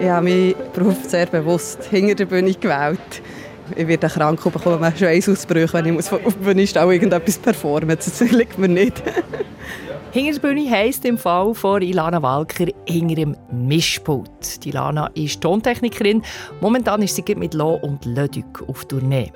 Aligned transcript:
Ich 0.00 0.08
habe 0.08 0.28
meinen 0.28 0.54
Beruf 0.72 1.04
sehr 1.08 1.26
bewusst 1.26 1.84
hinter 1.84 2.14
der 2.14 2.26
Bühne 2.26 2.54
gewählt. 2.54 3.00
Ich 3.74 3.86
werde 3.88 4.06
krank 4.06 4.46
und 4.46 4.52
bekomme 4.52 4.92
Schweißausbrüche, 4.96 5.74
wenn 5.74 5.98
ich 5.98 6.12
auf 6.12 6.22
der 6.22 6.30
Bühne 6.30 6.66
stehe 6.68 6.86
und 6.86 6.92
irgendetwas 6.92 7.36
performen 7.36 7.96
Das 7.96 8.20
liegt 8.20 8.58
mir 8.58 8.68
nicht. 8.68 9.02
Hinter 10.12 10.40
der 10.40 10.48
Bühne 10.48 10.70
heisst 10.70 11.04
im 11.04 11.18
Fall 11.18 11.52
von 11.52 11.82
Ilana 11.82 12.22
Walker 12.22 12.66
hinter 12.86 13.16
dem 13.16 13.36
Mischpult. 13.50 14.64
Die 14.64 14.68
Ilana 14.68 15.10
ist 15.14 15.40
Tontechnikerin. 15.40 16.22
Momentan 16.60 17.02
ist 17.02 17.16
sie 17.16 17.34
mit 17.34 17.54
Lo 17.54 17.74
und 17.74 18.04
Leduc 18.04 18.68
auf 18.68 18.84
Tournee. 18.84 19.32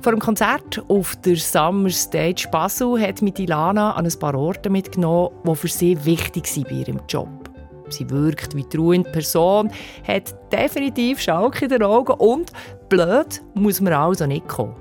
Vor 0.00 0.12
dem 0.12 0.20
Konzert 0.20 0.82
auf 0.88 1.14
der 1.24 1.36
Summer 1.36 1.90
Stage 1.90 2.48
Basel 2.50 3.00
hat 3.00 3.22
mit 3.22 3.38
Ilana 3.38 3.92
an 3.92 4.06
ein 4.06 4.18
paar 4.18 4.34
Orte 4.34 4.70
mitgenommen, 4.70 5.30
die 5.46 5.54
für 5.54 5.68
sie 5.68 6.04
wichtig 6.04 6.48
sind 6.48 6.68
bei 6.68 6.74
ihrem 6.74 7.00
Job. 7.08 7.43
Sie 7.88 8.08
wirkt 8.10 8.54
wie 8.56 8.64
truende 8.64 9.10
Person, 9.10 9.70
hat 10.06 10.34
definitiv 10.52 11.20
Schalk 11.20 11.62
in 11.62 11.68
den 11.68 11.82
Augen 11.82 12.14
und 12.14 12.50
blöd 12.88 13.42
muss 13.54 13.80
man 13.80 13.92
also 13.92 14.26
nicht 14.26 14.48
kommen. 14.48 14.74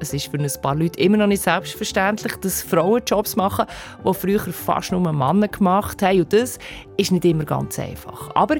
Es 0.00 0.14
ist 0.14 0.28
für 0.28 0.38
ein 0.38 0.50
paar 0.62 0.76
Leute 0.76 1.00
immer 1.00 1.16
noch 1.16 1.26
nicht 1.26 1.42
selbstverständlich, 1.42 2.36
dass 2.36 2.62
Frauen 2.62 3.02
Jobs 3.04 3.34
machen, 3.34 3.66
die 4.06 4.14
früher 4.14 4.38
fast 4.38 4.92
nur 4.92 5.00
Männer 5.00 5.48
gemacht 5.48 6.02
haben. 6.02 6.20
Und 6.20 6.32
das 6.32 6.58
ist 6.96 7.10
nicht 7.10 7.24
immer 7.24 7.44
ganz 7.44 7.78
einfach. 7.78 8.30
Aber 8.34 8.56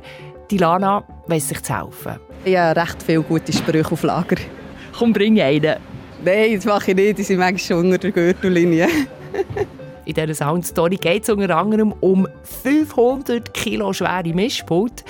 die 0.51 0.59
Lana 0.59 1.05
weiss 1.27 1.49
sich 1.49 1.63
zu 1.63 1.77
helfen. 1.77 2.19
Ich 2.45 2.57
habe 2.57 2.81
recht 2.81 3.03
viele 3.03 3.23
gute 3.23 3.53
Sprüche 3.53 3.93
auf 3.93 4.03
Lager. 4.03 4.37
Komm, 4.99 5.13
bring 5.13 5.41
einen. 5.41 5.77
Nein, 6.25 6.57
das 6.57 6.65
mache 6.65 6.91
ich 6.91 6.97
nicht. 6.97 7.19
Die 7.19 7.23
sind 7.23 7.39
manchmal 7.39 7.59
schon 7.59 7.87
unter 7.87 7.99
der 7.99 8.11
Gürtellinie. 8.11 8.89
In 10.09 10.15
dieser 10.15 10.35
Soundstory 10.35 10.97
geht 10.97 11.25
es 11.25 11.29
unter 11.29 11.55
anderem 11.55 11.93
um 12.01 12.27
500 12.43 13.53
Kilo 13.53 13.93
schwere 13.93 14.33
Mischpult. 14.33 15.05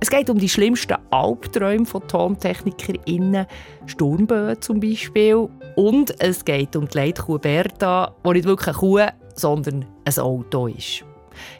Es 0.00 0.10
geht 0.10 0.28
um 0.28 0.38
die 0.38 0.48
schlimmsten 0.48 0.96
Albträume 1.12 1.86
von 1.86 2.02
TontechnikerInnen, 2.08 3.46
Sturmböen 3.86 4.60
zum 4.60 4.80
Beispiel. 4.80 5.48
Und 5.76 6.20
es 6.20 6.44
geht 6.44 6.74
um 6.74 6.88
die 6.88 6.98
Leitkuh 6.98 7.38
Bertha, 7.38 8.12
die 8.26 8.30
nicht 8.30 8.44
wirklich 8.44 8.68
eine 8.68 8.76
Kuh, 8.76 9.00
sondern 9.36 9.86
ein 10.04 10.18
Auto 10.18 10.66
ist. 10.66 11.04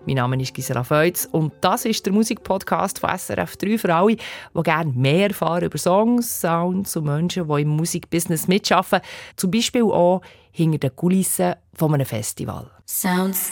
Mein 0.06 0.16
Name 0.16 0.40
ist 0.40 0.54
Gisela 0.54 0.84
Feutz 0.84 1.28
und 1.30 1.52
das 1.60 1.84
ist 1.84 2.04
der 2.06 2.12
Musikpodcast 2.12 2.98
von 2.98 3.10
SRF 3.16 3.56
3 3.56 3.78
für 3.78 3.94
alle, 3.94 4.16
die 4.16 4.62
gerne 4.62 4.92
mehr 4.92 5.28
erfahren 5.28 5.64
über 5.64 5.78
Songs, 5.78 6.40
Sounds 6.40 6.96
und 6.96 7.04
Menschen, 7.04 7.48
die 7.48 7.62
im 7.62 7.68
Musikbusiness 7.68 8.48
mitarbeiten. 8.48 9.06
Zum 9.36 9.50
Beispiel 9.50 9.82
auch 9.82 10.22
hinter 10.52 10.78
den 10.78 10.96
Kulissen 10.96 11.54
von 11.74 11.94
einem 11.94 12.06
Festival. 12.06 12.70
Sounds 12.86 13.50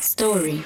Story. 0.00 0.62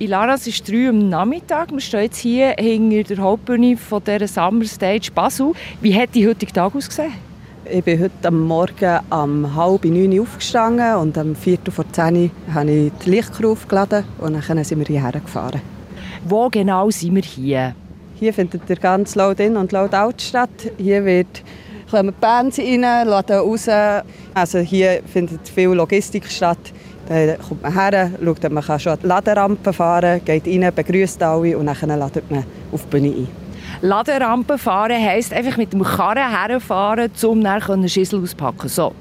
Ilara, 0.00 0.34
es 0.34 0.46
ist 0.46 0.68
drei 0.68 0.88
am 0.88 1.08
Nachmittag. 1.08 1.72
Wir 1.72 1.80
stehen 1.80 2.02
jetzt 2.02 2.18
hier 2.18 2.54
hinter 2.58 3.14
der 3.14 3.18
Hauptbühne 3.18 3.76
von 3.76 4.02
dieser 4.02 4.28
Summer 4.28 4.64
Stage 4.64 5.10
Basel. 5.12 5.52
Wie 5.80 5.94
hat 5.94 6.14
die 6.14 6.26
heutige 6.26 6.52
Tag 6.52 6.74
ausgesehen? 6.74 7.27
Ich 7.70 7.84
bin 7.84 8.00
heute 8.00 8.28
am 8.28 8.44
Morgen 8.44 8.98
um 9.10 9.54
halb 9.54 9.84
neun 9.84 10.18
aufgestanden 10.20 10.94
und 10.94 11.18
am 11.18 11.36
viertel 11.36 11.70
vor 11.70 11.84
zehn 11.92 12.30
habe 12.54 12.70
ich 12.70 12.92
die 13.04 13.10
Lichtcrew 13.10 13.52
aufgeladen 13.52 14.04
und 14.18 14.32
dann 14.48 14.64
sind 14.64 14.78
wir 14.78 14.86
hierher 14.86 15.20
gefahren. 15.20 15.60
Wo 16.26 16.48
genau 16.48 16.88
sind 16.90 17.14
wir 17.14 17.22
hier? 17.22 17.74
Hier 18.14 18.32
findet 18.32 18.66
der 18.70 18.76
ganz 18.76 19.16
Loud 19.16 19.38
In 19.40 19.58
und 19.58 19.72
Loud 19.72 19.92
Out 19.92 20.22
statt. 20.22 20.48
Hier 20.78 21.04
wird 21.04 21.42
kommen 21.90 22.08
die 22.08 22.20
Bands 22.20 22.58
rein, 22.58 22.80
laden 22.80 23.38
raus. 23.38 23.68
Also 24.32 24.60
hier 24.60 25.02
findet 25.04 25.46
viel 25.46 25.68
Logistik 25.68 26.26
statt. 26.30 26.72
Da 27.06 27.36
kommt 27.36 27.62
man 27.62 27.74
her, 27.74 28.12
schaut, 28.24 28.50
man 28.50 28.64
kann 28.64 28.80
schon 28.80 28.98
die 29.02 29.06
Laderampe 29.06 29.74
fahren, 29.74 30.22
geht 30.24 30.46
rein, 30.46 30.72
begrüßt 30.74 31.22
alle 31.22 31.58
und 31.58 31.66
dann 31.66 31.98
ladet 31.98 32.30
man 32.30 32.44
auf 32.72 32.84
die 32.84 32.88
Bühne 32.88 33.08
ein. 33.08 33.47
Laderampe 33.80 34.58
fahren 34.58 35.00
heisst 35.00 35.32
einfach 35.32 35.56
mit 35.56 35.72
dem 35.72 35.82
Karren 35.82 36.30
herfahren, 36.30 37.10
um 37.22 37.42
dann 37.42 37.88
Schüssel 37.88 38.22
auspacken 38.22 38.68
so. 38.68 38.92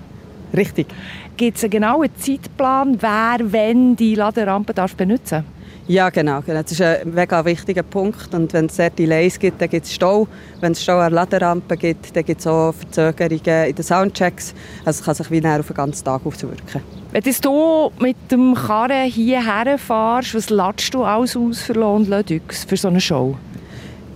Richtig. 0.56 0.88
Gibt 1.36 1.58
es 1.58 1.64
einen 1.64 1.72
genauen 1.72 2.10
Zeitplan, 2.18 2.98
wer 3.02 3.38
wenn 3.52 3.96
die 3.96 4.16
Laderampe 4.16 4.74
darf 4.74 4.96
benutzen 4.96 5.44
ja, 5.90 6.10
genau, 6.10 6.42
genau. 6.42 6.62
Das 6.62 6.74
ist 6.74 6.82
ein 6.82 7.14
mega 7.14 7.44
wichtiger 7.46 7.84
Punkt. 7.84 8.34
Und 8.34 8.52
wenn 8.52 8.66
es 8.66 8.76
sehr 8.76 8.90
Delays 8.90 9.40
gibt, 9.40 9.62
dann 9.62 9.70
gibt 9.70 9.86
es 9.86 9.94
Stau. 9.94 10.28
Wenn 10.60 10.74
es 10.74 10.84
Stau 10.84 10.98
an 10.98 11.12
der 11.12 11.12
Laderampe 11.12 11.78
gibt, 11.78 12.14
dann 12.14 12.26
gibt 12.26 12.42
es 12.42 12.48
auch 12.48 12.74
Verzögerungen 12.74 13.70
in 13.70 13.76
den 13.76 13.84
Soundchecks. 13.84 14.54
Also 14.84 15.00
es 15.00 15.06
kann 15.06 15.16
sich 15.16 15.32
wie 15.32 15.48
auf 15.48 15.68
den 15.68 15.76
ganzen 15.76 16.04
Tag 16.04 16.26
auswirken. 16.26 16.82
Wenn 17.14 17.24
du 17.42 17.92
mit 18.00 18.18
dem 18.30 18.54
Karren 18.54 19.10
hierher 19.10 19.78
fährst, 19.78 20.36
was 20.36 20.50
ladest 20.50 20.94
du 20.94 21.04
alles 21.04 21.38
aus 21.38 21.62
für 21.62 21.74
Lohn 21.74 22.06
für 22.06 22.78
so 22.78 22.90
eine 22.90 23.00
Show? 23.00 23.38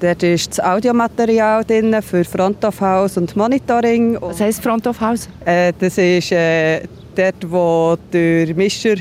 Dort 0.02 0.24
ist 0.24 0.50
das 0.50 0.60
Audiomaterial 0.60 1.64
drin 1.64 1.96
für 2.02 2.26
Front 2.26 2.66
of 2.66 2.82
House 2.82 3.18
und 3.18 3.36
Monitoring. 3.36 4.18
Was 4.20 4.42
heisst 4.42 4.64
Front 4.64 4.88
of 4.88 5.00
House? 5.00 5.30
Äh, 5.46 5.72
das 5.78 5.96
ist 5.96 6.32
äh, 6.32 6.82
dort, 7.16 7.36
wo 7.48 7.96
der 8.12 8.52
Mischer 8.56 8.96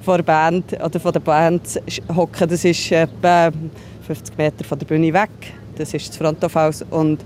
von 0.00 0.16
der 0.16 0.22
Band 0.22 0.72
oder 0.82 0.98
von 0.98 1.12
der 1.12 1.20
Band 1.20 1.78
hocken. 2.16 2.48
Das 2.48 2.64
ist 2.64 2.90
etwa 2.90 3.50
50 4.06 4.38
Meter 4.38 4.64
von 4.64 4.78
der 4.78 4.86
Bühne 4.86 5.12
weg. 5.12 5.28
Das 5.76 5.92
ist 5.92 6.08
das 6.08 6.16
Front 6.16 6.42
of 6.42 6.54
House. 6.54 6.82
Und 6.88 7.20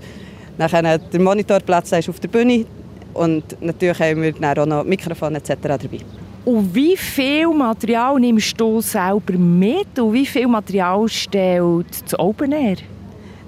nachher 0.57 0.97
der 0.97 1.21
Monitorplatz 1.21 1.93
ist 1.93 2.09
auf 2.09 2.19
der 2.19 2.27
Bühne. 2.27 2.65
Und 3.13 3.61
natürlich 3.61 3.99
haben 4.01 4.23
wir 4.23 4.33
dann 4.33 4.57
auch 4.57 4.65
noch 4.65 4.83
Mikrofone 4.83 5.37
etc. 5.37 5.53
dabei. 5.61 5.99
Und 6.43 6.75
wie 6.75 6.97
viel 6.97 7.47
Material 7.47 8.19
nimmst 8.19 8.59
du 8.59 8.81
selber 8.81 9.37
mit 9.37 9.97
und 9.97 10.11
wie 10.11 10.25
viel 10.25 10.47
Material 10.47 11.07
stellt 11.07 12.03
das 12.03 12.19
Open 12.19 12.51
Air? 12.51 12.75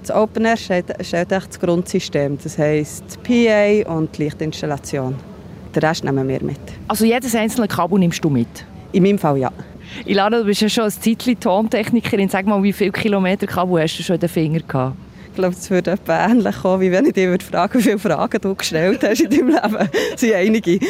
Das 0.06 0.14
Open 0.14 0.44
Air 0.44 0.58
stellt, 0.58 0.84
stellt 1.00 1.32
das 1.32 1.58
Grundsystem, 1.58 2.36
das 2.42 2.58
heisst 2.58 3.18
PA 3.22 3.90
und 3.90 4.18
die 4.18 4.24
Lichtinstallation. 4.24 5.16
Den 5.74 5.82
Rest 5.82 6.04
nehmen 6.04 6.28
wir 6.28 6.42
mit. 6.42 6.60
Also 6.88 7.06
jedes 7.06 7.34
einzelne 7.34 7.68
Kabel 7.68 7.98
nimmst 7.98 8.22
du 8.22 8.28
mit? 8.28 8.66
In 8.92 9.02
meinem 9.02 9.18
Fall 9.18 9.38
ja. 9.38 9.50
Ilana, 10.04 10.40
du 10.40 10.44
bist 10.44 10.60
ja 10.60 10.68
schon 10.68 10.84
ein 10.84 10.90
Zeitchen 10.90 11.40
Tontechnikerin. 11.40 12.28
Sag 12.28 12.44
mal, 12.44 12.62
wie 12.62 12.74
viele 12.74 12.92
Kilometer 12.92 13.46
Kabel 13.46 13.80
hast 13.80 13.98
du 13.98 14.02
schon 14.02 14.16
in 14.16 14.20
den 14.20 14.28
Fingern 14.28 14.64
gehabt? 14.68 14.96
Ich 15.28 15.34
glaube, 15.36 15.54
es 15.54 15.70
würde 15.70 15.92
etwa 15.92 16.26
ähnlich 16.26 16.54
kommen, 16.54 16.82
wie 16.82 16.92
wenn 16.92 17.06
ich 17.06 17.14
dich 17.14 17.42
frage, 17.42 17.78
wie 17.78 17.82
viele 17.82 17.98
Fragen 17.98 18.40
du 18.42 18.54
gestellt 18.54 19.02
hast 19.08 19.22
in 19.22 19.30
deinem 19.30 19.48
Leben. 19.48 19.88
Das 20.12 20.20
sind 20.20 20.34
einige. 20.34 20.80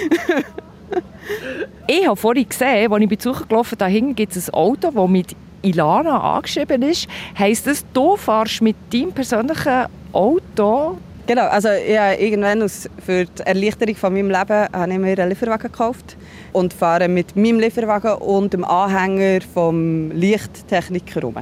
Ich 1.86 2.06
habe 2.06 2.16
vorhin 2.16 2.48
gesehen, 2.48 2.92
als 2.92 3.02
ich 3.02 3.08
bei 3.08 3.16
Besucher 3.16 3.46
gelaufen 3.46 3.78
da 3.78 3.86
hinten 3.86 4.14
gibt 4.14 4.36
es 4.36 4.48
ein 4.48 4.54
Auto, 4.54 4.90
das 4.90 5.08
mit 5.08 5.36
Ilana 5.62 6.36
angeschrieben 6.36 6.82
ist. 6.82 7.08
Heisst 7.38 7.66
das, 7.66 7.84
du 7.92 8.16
fährst 8.16 8.62
mit 8.62 8.76
deinem 8.92 9.12
persönlichen 9.12 9.86
Auto 10.12 10.98
Genau, 11.26 11.46
also 11.46 11.68
ja, 11.68 12.12
irgendwann 12.12 12.62
aus, 12.62 12.86
für 13.04 13.24
die 13.24 13.42
Erleichterung 13.46 13.96
von 13.96 14.12
meinem 14.12 14.28
Leben 14.28 14.68
habe 14.70 14.92
ich 14.92 14.98
mir 14.98 15.18
einen 15.18 15.30
Lieferwagen 15.30 15.72
gekauft 15.72 16.18
und 16.52 16.74
fahre 16.74 17.08
mit 17.08 17.34
meinem 17.34 17.60
Lieferwagen 17.60 18.12
und 18.16 18.52
dem 18.52 18.62
Anhänger 18.62 19.40
vom 19.54 20.10
Lichttechniker 20.10 21.22
rum. 21.22 21.36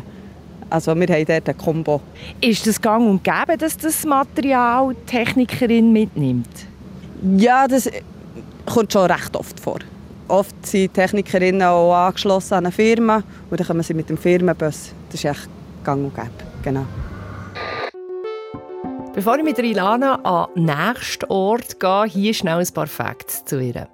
Also 0.70 0.94
wir 0.94 1.08
haben 1.08 1.24
dort 1.26 1.48
ein 1.48 1.58
Kombo. 1.58 2.00
Ist 2.40 2.64
das 2.64 2.80
gang 2.80 3.08
und 3.08 3.24
gäbe, 3.24 3.58
dass 3.58 3.76
das 3.76 4.06
Material 4.06 4.94
die 4.94 5.10
Technikerin 5.10 5.92
mitnimmt? 5.92 6.48
Ja, 7.36 7.66
das 7.66 7.90
kommt 8.66 8.92
schon 8.92 9.10
recht 9.10 9.36
oft 9.36 9.58
vor. 9.60 9.78
Oft 10.28 10.66
sind 10.66 10.94
Technikerinnen 10.94 11.62
auch 11.62 11.94
angeschlossen 11.94 12.54
an 12.54 12.66
eine 12.66 12.72
Firma 12.72 13.22
und 13.50 13.60
dann 13.60 13.66
kommen 13.66 13.82
sie 13.82 13.94
mit 13.94 14.08
dem 14.08 14.16
Firmenbus. 14.16 14.92
Das 15.10 15.14
ist 15.14 15.24
echt 15.24 15.48
gang 15.84 16.04
und 16.04 16.14
gäbe, 16.14 16.30
genau. 16.62 16.86
Bevor 19.14 19.36
ich 19.36 19.44
mit 19.44 19.58
Ilana 19.58 20.14
an 20.24 20.48
den 20.54 20.64
nächsten 20.64 21.26
Ort 21.26 21.78
gehe, 21.78 22.04
hier 22.06 22.32
schnell 22.32 22.58
ein 22.58 22.72
paar 22.72 22.86
Facts 22.86 23.44
zu 23.44 23.60
ihr. 23.60 23.86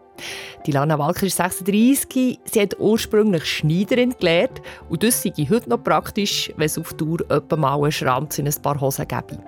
Die 0.66 0.72
Lana 0.72 0.98
Walker 0.98 1.26
ist 1.26 1.36
36, 1.36 2.40
sie 2.44 2.60
hat 2.60 2.78
ursprünglich 2.78 3.44
Schneiderin 3.44 4.14
gelernt 4.18 4.60
und 4.88 5.02
das 5.02 5.22
sei 5.22 5.32
heute 5.48 5.70
noch 5.70 5.82
praktisch, 5.82 6.52
wenn 6.56 6.66
es 6.66 6.78
auf 6.78 6.92
Tour 6.94 7.20
etwa 7.30 7.56
mal 7.56 7.82
einen 7.82 7.92
Schranz 7.92 8.38
in 8.38 8.46
ein 8.46 8.62
paar 8.62 8.80
Hosen 8.80 9.08
gäbe. 9.08 9.38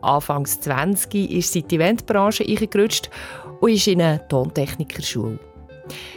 Anfangs 0.00 0.60
20 0.60 1.30
ist 1.30 1.52
sie 1.52 1.60
in 1.60 1.68
die 1.68 1.76
Eventbranche 1.76 2.44
eingerutscht 2.44 3.10
und 3.62 3.70
ist 3.70 3.86
in 3.86 4.02
eine 4.02 4.26
Tontechnikerschule. 4.26 5.38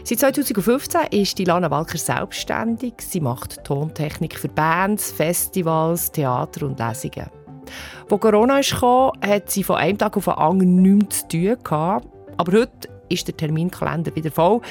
Seit 0.03 0.19
2015 0.19 1.01
ist 1.12 1.38
die 1.38 1.44
Lana 1.44 1.69
Walker 1.69 1.97
selbstständig. 1.97 2.94
Sie 3.00 3.19
macht 3.19 3.63
Tontechnik 3.63 4.38
für 4.38 4.47
Bands, 4.47 5.12
Festivals, 5.12 6.12
Theater 6.12 6.65
und 6.65 6.80
Lesungen. 6.80 7.30
Als 8.09 8.19
Corona 8.19 8.62
kam, 8.62 9.12
hat 9.21 9.51
sie 9.51 9.63
von 9.63 9.75
einem 9.77 9.97
Tag 9.97 10.18
auf 10.18 10.25
den 10.25 10.33
anderen 10.33 10.81
nichts 10.81 11.27
zu 11.27 11.56
tun. 11.56 12.01
Aber 12.38 12.51
heute 12.51 12.89
ist 13.09 13.27
der 13.27 13.38
Terminkalender 13.38 14.15
wieder 14.15 14.31
voll. 14.31 14.62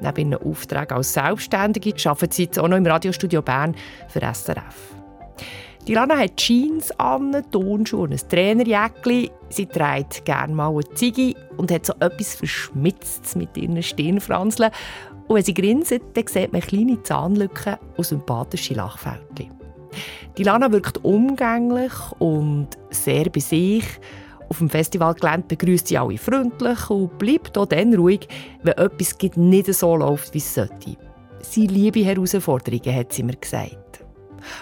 Neben 0.00 0.34
einem 0.34 0.42
Auftrag 0.42 0.92
als 0.92 1.14
Selbstständige 1.14 1.94
arbeitet 2.08 2.54
sie 2.54 2.60
auch 2.60 2.68
noch 2.68 2.76
im 2.76 2.86
Radiostudio 2.86 3.42
Bern 3.42 3.74
für 4.08 4.20
SRF. 4.20 4.98
Die 5.88 5.94
Lana 5.94 6.18
hat 6.18 6.36
Jeans 6.36 6.90
an, 6.98 7.34
Tonschuhe 7.50 8.02
und 8.02 8.12
ein 8.12 8.28
Trainerjäckchen. 8.28 9.30
Sie 9.48 9.64
trägt 9.64 10.22
gerne 10.26 10.54
mal 10.54 10.68
eine 10.68 10.84
Ziege 10.92 11.34
und 11.56 11.72
hat 11.72 11.86
so 11.86 11.94
etwas 11.98 12.34
Verschmitztes 12.34 13.34
mit 13.36 13.56
ihren 13.56 13.82
Stirnfranseln. 13.82 14.70
Und 15.28 15.36
wenn 15.36 15.44
sie 15.44 15.54
grinsen, 15.54 16.00
dann 16.12 16.26
sieht 16.26 16.52
man 16.52 16.60
kleine 16.60 17.02
Zahnlücken 17.02 17.76
und 17.96 18.04
sympathische 18.04 18.74
Lachfältchen. 18.74 19.50
Die 20.36 20.42
Lana 20.42 20.70
wirkt 20.70 21.02
umgänglich 21.06 21.94
und 22.18 22.68
sehr 22.90 23.30
bei 23.30 23.40
sich. 23.40 23.86
Auf 24.50 24.58
dem 24.58 24.68
Festivalgelände 24.68 25.46
begrüßt 25.48 25.88
sie 25.88 25.96
alle 25.96 26.18
freundlich 26.18 26.90
und 26.90 27.16
bleibt 27.16 27.56
auch 27.56 27.64
dann 27.64 27.94
ruhig, 27.94 28.28
wenn 28.62 28.76
etwas 28.76 29.16
nicht 29.36 29.72
so 29.72 29.96
läuft, 29.96 30.34
wie 30.34 30.38
es 30.38 30.54
sollte. 30.54 30.98
Sie 31.40 31.66
liebe 31.66 32.04
Herausforderungen, 32.04 32.94
hat 32.94 33.14
sie 33.14 33.22
mir 33.22 33.36
gesagt. 33.36 33.87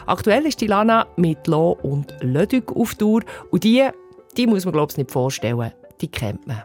Aktuell 0.07 0.47
ist 0.47 0.61
die 0.61 0.67
Lana 0.67 1.07
mit 1.17 1.47
Lo 1.47 1.77
und 1.83 2.15
Lödug 2.21 2.77
auf 2.77 2.95
Tour. 2.95 3.23
Und 3.51 3.65
die, 3.65 3.89
die 4.37 4.47
muss 4.47 4.65
man 4.65 4.73
glaube 4.73 4.93
ich 4.93 4.99
nicht 4.99 5.11
vorstellen, 5.11 5.73
die 6.01 6.09
kennt 6.09 6.47
man. 6.47 6.63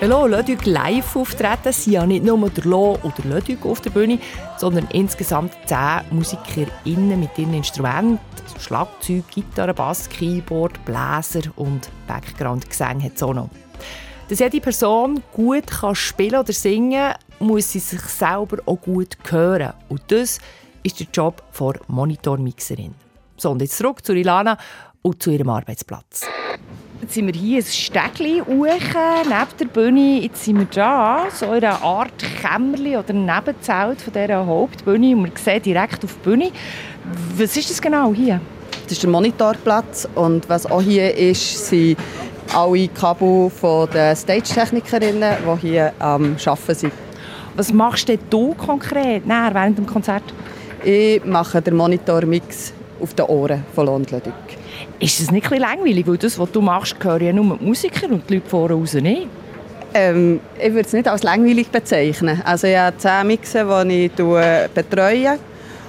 Wenn 0.00 0.10
Lo 0.10 0.22
und 0.22 0.30
Lödug 0.30 0.64
live 0.64 1.16
auftreten, 1.16 1.72
sind 1.72 1.92
ja 1.92 2.06
nicht 2.06 2.24
nur 2.24 2.48
der 2.50 2.64
Lo 2.64 2.96
oder 3.02 3.24
Lödug 3.24 3.66
auf 3.66 3.80
der 3.80 3.90
Bühne, 3.90 4.20
sondern 4.56 4.86
insgesamt 4.92 5.52
zehn 5.66 6.02
MusikerInnen 6.10 7.18
mit 7.18 7.36
ihren 7.36 7.52
Instrumenten, 7.52 8.20
Schlagzeug, 8.58 9.24
Gitarre, 9.30 9.74
Bass, 9.74 10.08
Keyboard, 10.08 10.84
Bläser 10.84 11.42
und 11.56 11.88
Background-Gesang 12.06 13.02
hat 13.02 13.12
es 13.16 13.22
auch 13.22 13.34
noch. 13.34 13.50
Dass 14.28 14.40
jede 14.40 14.60
Person 14.60 15.22
gut 15.32 15.66
kann 15.66 15.94
spielen 15.94 16.40
oder 16.40 16.52
singen 16.52 17.14
muss 17.38 17.72
sie 17.72 17.78
sich 17.78 18.00
selber 18.00 18.58
auch 18.66 18.80
gut 18.80 19.16
hören. 19.28 19.72
Und 19.88 20.02
das 20.08 20.38
ist 20.82 21.00
der 21.00 21.06
Job 21.12 21.42
der 21.58 21.80
Monitormixerin. 21.86 22.94
So, 23.36 23.50
und 23.50 23.62
jetzt 23.62 23.78
zurück 23.78 24.04
zu 24.04 24.12
Ilana 24.12 24.58
und 25.02 25.22
zu 25.22 25.30
ihrem 25.30 25.48
Arbeitsplatz. 25.48 26.26
Jetzt 27.00 27.14
sind 27.14 27.26
wir 27.26 27.40
hier 27.40 27.58
ein 27.58 27.64
Stegli 27.64 28.42
neben 28.42 29.58
der 29.60 29.64
Bühne. 29.72 30.20
Jetzt 30.20 30.44
sind 30.44 30.58
wir 30.58 30.64
da, 30.66 31.26
so 31.32 31.46
in 31.46 31.64
einer 31.64 31.80
Art 31.80 32.12
Kämmerli 32.42 32.96
oder 32.96 33.12
Nebenzelt 33.12 34.00
von 34.00 34.12
dieser 34.12 34.44
Hauptbühne. 34.44 35.14
Und 35.14 35.24
wir 35.24 35.32
sehen 35.36 35.62
direkt 35.62 36.04
auf 36.04 36.14
die 36.14 36.28
Bühne. 36.28 36.50
Was 37.36 37.56
ist 37.56 37.70
das 37.70 37.80
genau 37.80 38.12
hier? 38.12 38.40
Das 38.84 38.92
ist 38.92 39.02
der 39.02 39.10
Monitorplatz. 39.10 40.08
Und 40.14 40.48
was 40.48 40.66
auch 40.66 40.82
hier 40.82 41.14
ist, 41.16 41.68
sind 41.68 41.96
alle 42.54 42.88
Kabel 42.88 43.50
der 43.92 44.16
Stage-Technikerinnen, 44.16 45.36
die 45.44 45.60
hier 45.68 45.92
am 45.98 46.36
Arbeiten 46.44 46.74
sind. 46.74 46.92
Was 47.54 47.72
machst 47.72 48.08
du 48.30 48.54
konkret 48.54 49.22
während 49.26 49.78
dem 49.78 49.86
Konzert? 49.86 50.22
Ich 50.84 51.24
mache 51.24 51.60
den 51.60 51.74
Monitormix 51.74 52.72
auf 53.00 53.14
den 53.14 53.26
Ohren 53.26 53.64
von 53.74 53.86
London. 53.86 54.22
Ist 55.00 55.20
das 55.20 55.30
nicht 55.30 55.52
ein 55.52 55.60
langweilig? 55.60 56.06
Weil 56.06 56.18
das, 56.18 56.38
was 56.38 56.50
du 56.52 56.60
machst, 56.60 56.96
hören 57.02 57.24
ja 57.24 57.32
nur 57.32 57.56
die 57.58 57.64
Musiker 57.64 58.08
und 58.08 58.28
die 58.28 58.34
Leute 58.34 58.48
vorne 58.48 58.74
raus 58.74 58.94
nicht. 58.94 59.26
Ähm, 59.94 60.40
ich 60.58 60.72
würde 60.72 60.86
es 60.86 60.92
nicht 60.92 61.08
als 61.08 61.22
langweilig 61.22 61.68
bezeichnen. 61.68 62.40
Also 62.44 62.66
ich 62.66 62.76
habe 62.76 62.96
zehn 62.96 63.26
Mixen, 63.26 63.88
die 63.88 64.06
ich 64.06 64.12
betreue. 64.12 65.38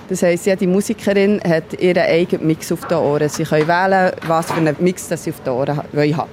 Das 0.09 0.23
heisst, 0.23 0.47
jede 0.47 0.65
Musikerin 0.65 1.39
hat 1.47 1.79
ihren 1.79 2.03
eigenen 2.03 2.47
Mix 2.47 2.71
auf 2.71 2.87
den 2.87 2.97
Ohren. 2.97 3.29
Sie 3.29 3.43
können 3.43 3.67
wählen, 3.67 4.11
was 4.25 4.47
für 4.47 4.55
einen 4.55 4.75
Mix 4.79 5.07
sie 5.07 5.29
auf 5.29 5.43
den 5.43 5.53
Ohren 5.53 5.77
haben 5.77 6.29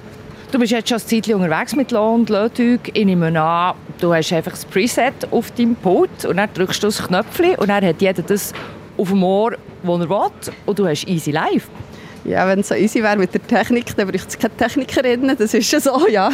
Du 0.51 0.57
bist 0.57 0.71
jetzt 0.71 0.89
schon 0.89 0.97
ein 0.97 1.05
Zeit 1.05 1.27
unterwegs 1.35 1.75
mit 1.75 1.91
Lohn 1.91 2.21
und 2.21 2.29
Lötug. 2.29 2.79
Ich 2.93 3.05
nehme 3.05 3.39
an, 3.39 3.75
du 3.99 4.13
hast 4.13 4.33
einfach 4.33 4.53
das 4.53 4.65
Preset 4.65 5.13
auf 5.29 5.51
deinem 5.51 5.75
Pult 5.75 6.25
und 6.25 6.37
dann 6.37 6.49
drückst 6.53 6.81
du 6.81 6.87
das 6.87 7.05
Knöpfchen 7.05 7.55
und 7.55 7.67
dann 7.67 7.85
hat 7.85 8.01
jeder 8.01 8.23
das 8.23 8.51
auf 8.97 9.09
dem 9.09 9.23
Ohr, 9.23 9.51
das 9.83 9.99
er 9.99 10.09
will 10.09 10.31
und 10.65 10.79
du 10.79 10.87
hast 10.87 11.07
easy 11.07 11.31
live. 11.31 11.67
Ja, 12.27 12.45
wenn 12.45 12.59
es 12.59 12.67
so 12.67 12.75
easy 12.75 13.01
wäre 13.01 13.15
mit 13.15 13.33
der 13.33 13.47
Technik, 13.47 13.95
dann 13.95 14.05
bräuchte 14.05 14.27
es 14.27 14.37
keine 14.37 14.53
Technikerinnen, 14.57 15.37
das 15.37 15.53
ist 15.53 15.69
schon 15.69 15.79
so, 15.79 16.07
ja. 16.09 16.29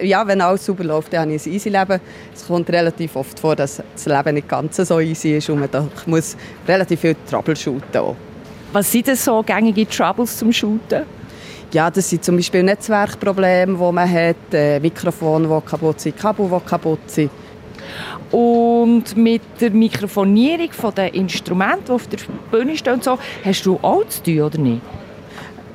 Ja, 0.00 0.24
wenn 0.24 0.40
alles 0.40 0.64
super 0.64 0.84
läuft, 0.84 1.12
dann 1.12 1.22
habe 1.22 1.34
ich 1.34 1.44
ein 1.44 1.52
easy 1.52 1.70
Leben. 1.70 2.00
Es 2.32 2.46
kommt 2.46 2.70
relativ 2.70 3.16
oft 3.16 3.40
vor, 3.40 3.56
dass 3.56 3.82
das 3.92 4.06
Leben 4.06 4.34
nicht 4.34 4.48
ganz 4.48 4.76
so 4.76 5.00
easy 5.00 5.36
ist 5.36 5.50
und 5.50 5.58
man 5.58 5.68
da 5.72 5.88
muss 6.06 6.36
relativ 6.68 7.00
viel 7.00 7.16
troubleshooten 7.28 8.00
auch. 8.00 8.14
Was 8.72 8.92
sind 8.92 9.08
denn 9.08 9.16
so 9.16 9.42
gängige 9.42 9.88
Troubles 9.88 10.36
zum 10.36 10.52
Shooten? 10.52 11.02
Ja, 11.72 11.90
das 11.90 12.08
sind 12.08 12.24
zum 12.24 12.36
Beispiel 12.36 12.62
Netzwerkprobleme, 12.62 13.76
die 13.76 13.92
man 13.92 14.08
hat, 14.08 14.36
äh, 14.52 14.78
Mikrofone, 14.78 15.48
die 15.48 15.68
kaputt 15.68 16.00
sind, 16.00 16.16
Kabel, 16.16 16.48
die 16.48 16.68
kaputt 16.68 17.10
sind. 17.10 17.30
Und 18.30 19.16
mit 19.16 19.42
der 19.60 19.72
Mikrofonierung 19.72 20.70
der 20.96 21.12
Instrumente, 21.12 21.86
die 21.86 21.92
auf 21.92 22.06
der 22.06 22.18
Bühne 22.52 22.76
stehen, 22.76 23.02
so, 23.02 23.18
hast 23.44 23.66
du 23.66 23.80
auch 23.82 24.06
zu 24.06 24.22
tun, 24.22 24.40
oder 24.42 24.58
nicht? 24.58 24.82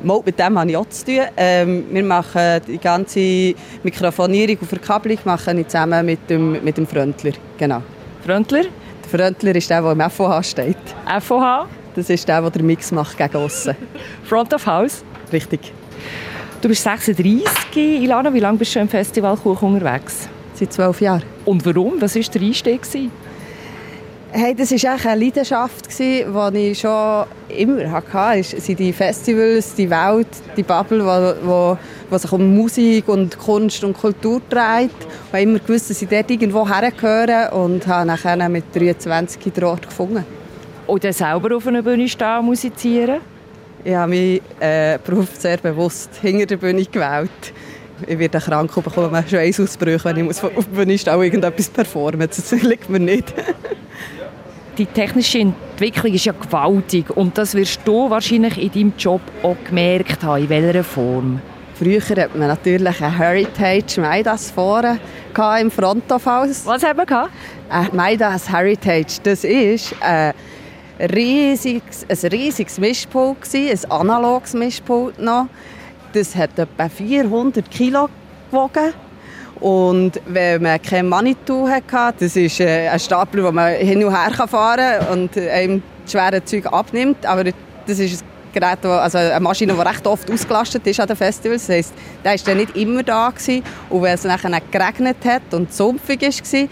Mal, 0.02 0.22
mit 0.26 0.40
dem 0.40 0.58
habe 0.58 0.70
ich 0.70 0.78
auch 0.78 0.88
zu 0.88 1.06
tun. 1.06 1.20
Ähm, 1.36 1.86
wir 1.92 2.04
machen 2.04 2.62
die 2.68 2.78
ganze 2.78 3.54
Mikrofonierung 3.84 4.58
und 4.62 4.68
Verkabelung 4.68 5.20
machen 5.26 5.68
zusammen 5.68 6.06
mit 6.06 6.30
dem, 6.30 6.64
mit 6.64 6.78
dem 6.78 6.88
Fröntler. 6.88 7.34
Genau. 7.58 7.82
Fröntler? 8.26 8.64
Der 8.64 9.20
Fröntler 9.20 9.56
ist 9.56 9.70
der, 9.70 9.82
der 9.82 9.92
im 9.92 10.10
FOH 10.10 10.44
steht. 10.44 10.78
FOH? 11.22 11.68
Das 11.96 12.10
ist 12.10 12.28
der, 12.28 12.42
der 12.42 12.50
den 12.50 12.66
Mix 12.66 12.92
macht 12.92 13.18
gegen 13.18 13.36
aussen. 13.36 13.76
Front 14.24 14.54
of 14.54 14.66
House? 14.66 15.04
Richtig. 15.34 15.74
Du 16.62 16.70
bist 16.70 16.84
36, 16.84 17.76
Ilana. 17.76 18.34
Wie 18.34 18.40
lange 18.40 18.58
bist 18.58 18.76
du 18.76 18.80
im 18.80 18.88
Festival 18.88 19.36
Kuch 19.36 19.62
unterwegs? 19.62 20.30
Seit 20.54 20.72
zwölf 20.72 21.02
Jahren. 21.02 21.24
Und 21.46 21.66
warum? 21.66 22.00
Was 22.00 22.16
war 22.16 22.22
der 22.22 22.42
Einstieg? 22.42 22.82
Hey, 24.32 24.54
das 24.54 24.72
war 24.72 25.12
eine 25.12 25.26
Leidenschaft, 25.26 25.88
die 25.98 26.24
ich 26.56 26.80
schon 26.80 27.26
immer 27.50 27.92
hatte. 27.92 28.40
Es 28.40 28.52
sind 28.52 28.80
die 28.80 28.94
Festivals, 28.94 29.74
die 29.74 29.90
Welt, 29.90 30.28
die 30.56 30.62
Bubble, 30.62 31.04
wo, 31.42 31.76
wo 32.08 32.18
sich 32.18 32.32
um 32.32 32.56
Musik 32.56 33.08
und 33.08 33.40
Kunst 33.40 33.84
und 33.84 33.98
Kultur 33.98 34.40
dreht. 34.48 34.92
Ich 35.00 35.34
habe 35.34 35.42
immer 35.42 35.58
gewusst, 35.58 35.90
dass 35.90 36.04
ich 36.04 36.10
dort 36.10 36.30
irgendwo 36.30 36.70
hergehöre 36.70 37.52
und 37.54 37.88
habe 37.88 38.06
nachher 38.06 38.48
mit 38.50 38.66
23 38.76 39.52
den 39.52 39.64
Ort 39.64 39.88
gefunden. 39.88 40.24
Und 40.86 41.04
dann 41.04 41.14
selber 41.14 41.58
auf 41.58 41.66
einer 41.66 41.82
Bühne 41.82 42.08
stehen 42.08 42.46
musizieren? 42.46 43.22
Ich 43.84 43.96
habe 43.96 44.12
meinen 44.12 44.42
äh, 44.60 45.00
Beruf 45.04 45.30
sehr 45.40 45.58
bewusst 45.58 46.12
hinter 46.22 46.46
der 46.46 46.58
Bühne 46.58 46.86
gewählt. 46.86 47.32
Ich 48.06 48.20
werde 48.20 48.40
krank 48.40 48.78
und 48.78 48.84
bekomme 48.84 49.24
Schweißausbrüche, 49.28 50.06
wenn 50.06 50.30
ich 50.30 50.44
auf 50.44 50.54
der 50.56 50.62
Bühne 50.62 51.00
stehe 51.00 51.18
und 51.18 51.24
irgendetwas 51.24 51.70
performen 51.70 52.30
Das 52.30 52.52
liegt 52.52 52.92
mir 52.92 53.00
nicht. 53.00 53.34
die 54.80 54.86
technische 54.86 55.40
Entwicklung 55.40 56.14
ist 56.14 56.24
ja 56.24 56.32
gewaltig 56.32 57.10
und 57.10 57.38
das 57.38 57.54
wirst 57.54 57.82
du 57.84 58.10
wahrscheinlich 58.10 58.58
in 58.58 58.72
deinem 58.72 58.94
Job 58.98 59.22
auch 59.44 59.58
gemerkt 59.66 60.24
haben. 60.24 60.44
In 60.44 60.50
welcher 60.50 60.86
Form? 60.86 61.42
Früher 61.76 62.00
hat 62.00 62.36
man 62.36 62.48
natürlich 62.48 63.02
ein 63.02 63.18
Heritage 63.18 64.00
Maidas 64.00 64.52
vorne 64.52 64.98
im 65.60 65.70
Front 65.70 66.10
of 66.12 66.26
House. 66.26 66.66
Was 66.66 66.84
haben 66.84 66.98
wir 66.98 67.06
gehabt? 67.06 67.32
Ein 67.70 67.90
Maidas 67.94 68.50
Heritage. 68.50 69.20
Das 69.24 69.44
ist 69.44 69.94
ein 70.02 70.34
riesiges, 71.14 72.06
ein 72.10 72.30
riesiges 72.30 72.80
Mischpult, 72.80 73.38
ein 73.54 73.92
analoges 73.92 74.54
Mischpult 74.54 75.20
noch. 75.20 75.48
Das 76.14 76.36
hat 76.36 76.58
etwa 76.58 76.88
400 76.88 77.70
Kilo 77.70 78.08
gewogen. 78.50 78.94
Und 79.60 80.22
wenn 80.26 80.62
man 80.62 80.82
kein 80.82 81.08
Manitou 81.08 81.68
hatte, 81.68 82.16
das 82.20 82.36
ist 82.36 82.60
äh, 82.60 82.88
ein 82.88 83.00
Stapler, 83.00 83.44
wo 83.44 83.52
man 83.52 83.74
hin 83.74 84.04
und 84.04 84.16
her 84.16 84.48
fahren 84.48 85.00
kann 85.00 85.20
und 85.20 85.38
einem 85.38 85.84
schwere 86.08 86.44
Zeug 86.46 86.66
abnimmt. 86.68 87.26
Aber 87.26 87.44
das 87.44 88.00
ist 88.00 88.22
ein 88.22 88.28
Gerät, 88.54 88.86
also 88.86 89.18
eine 89.18 89.40
Maschine, 89.40 89.74
die 89.74 89.82
recht 89.82 90.08
oft 90.08 90.32
ausgelastet 90.32 90.88
ist 90.88 91.00
an 91.00 91.08
den 91.08 91.18
Festivals. 91.18 91.68
Das 91.68 91.76
heisst, 91.76 91.94
der 92.48 92.56
war 92.56 92.56
nicht 92.56 92.76
immer 92.78 93.04
da. 93.04 93.30
Gewesen. 93.30 93.64
Und 93.90 94.02
wenn 94.02 94.14
es 94.14 94.24
nachher 94.24 94.62
geregnet 94.72 95.18
hat 95.26 95.54
und 95.54 95.74
sumpfig 95.74 96.22
war, 96.22 96.68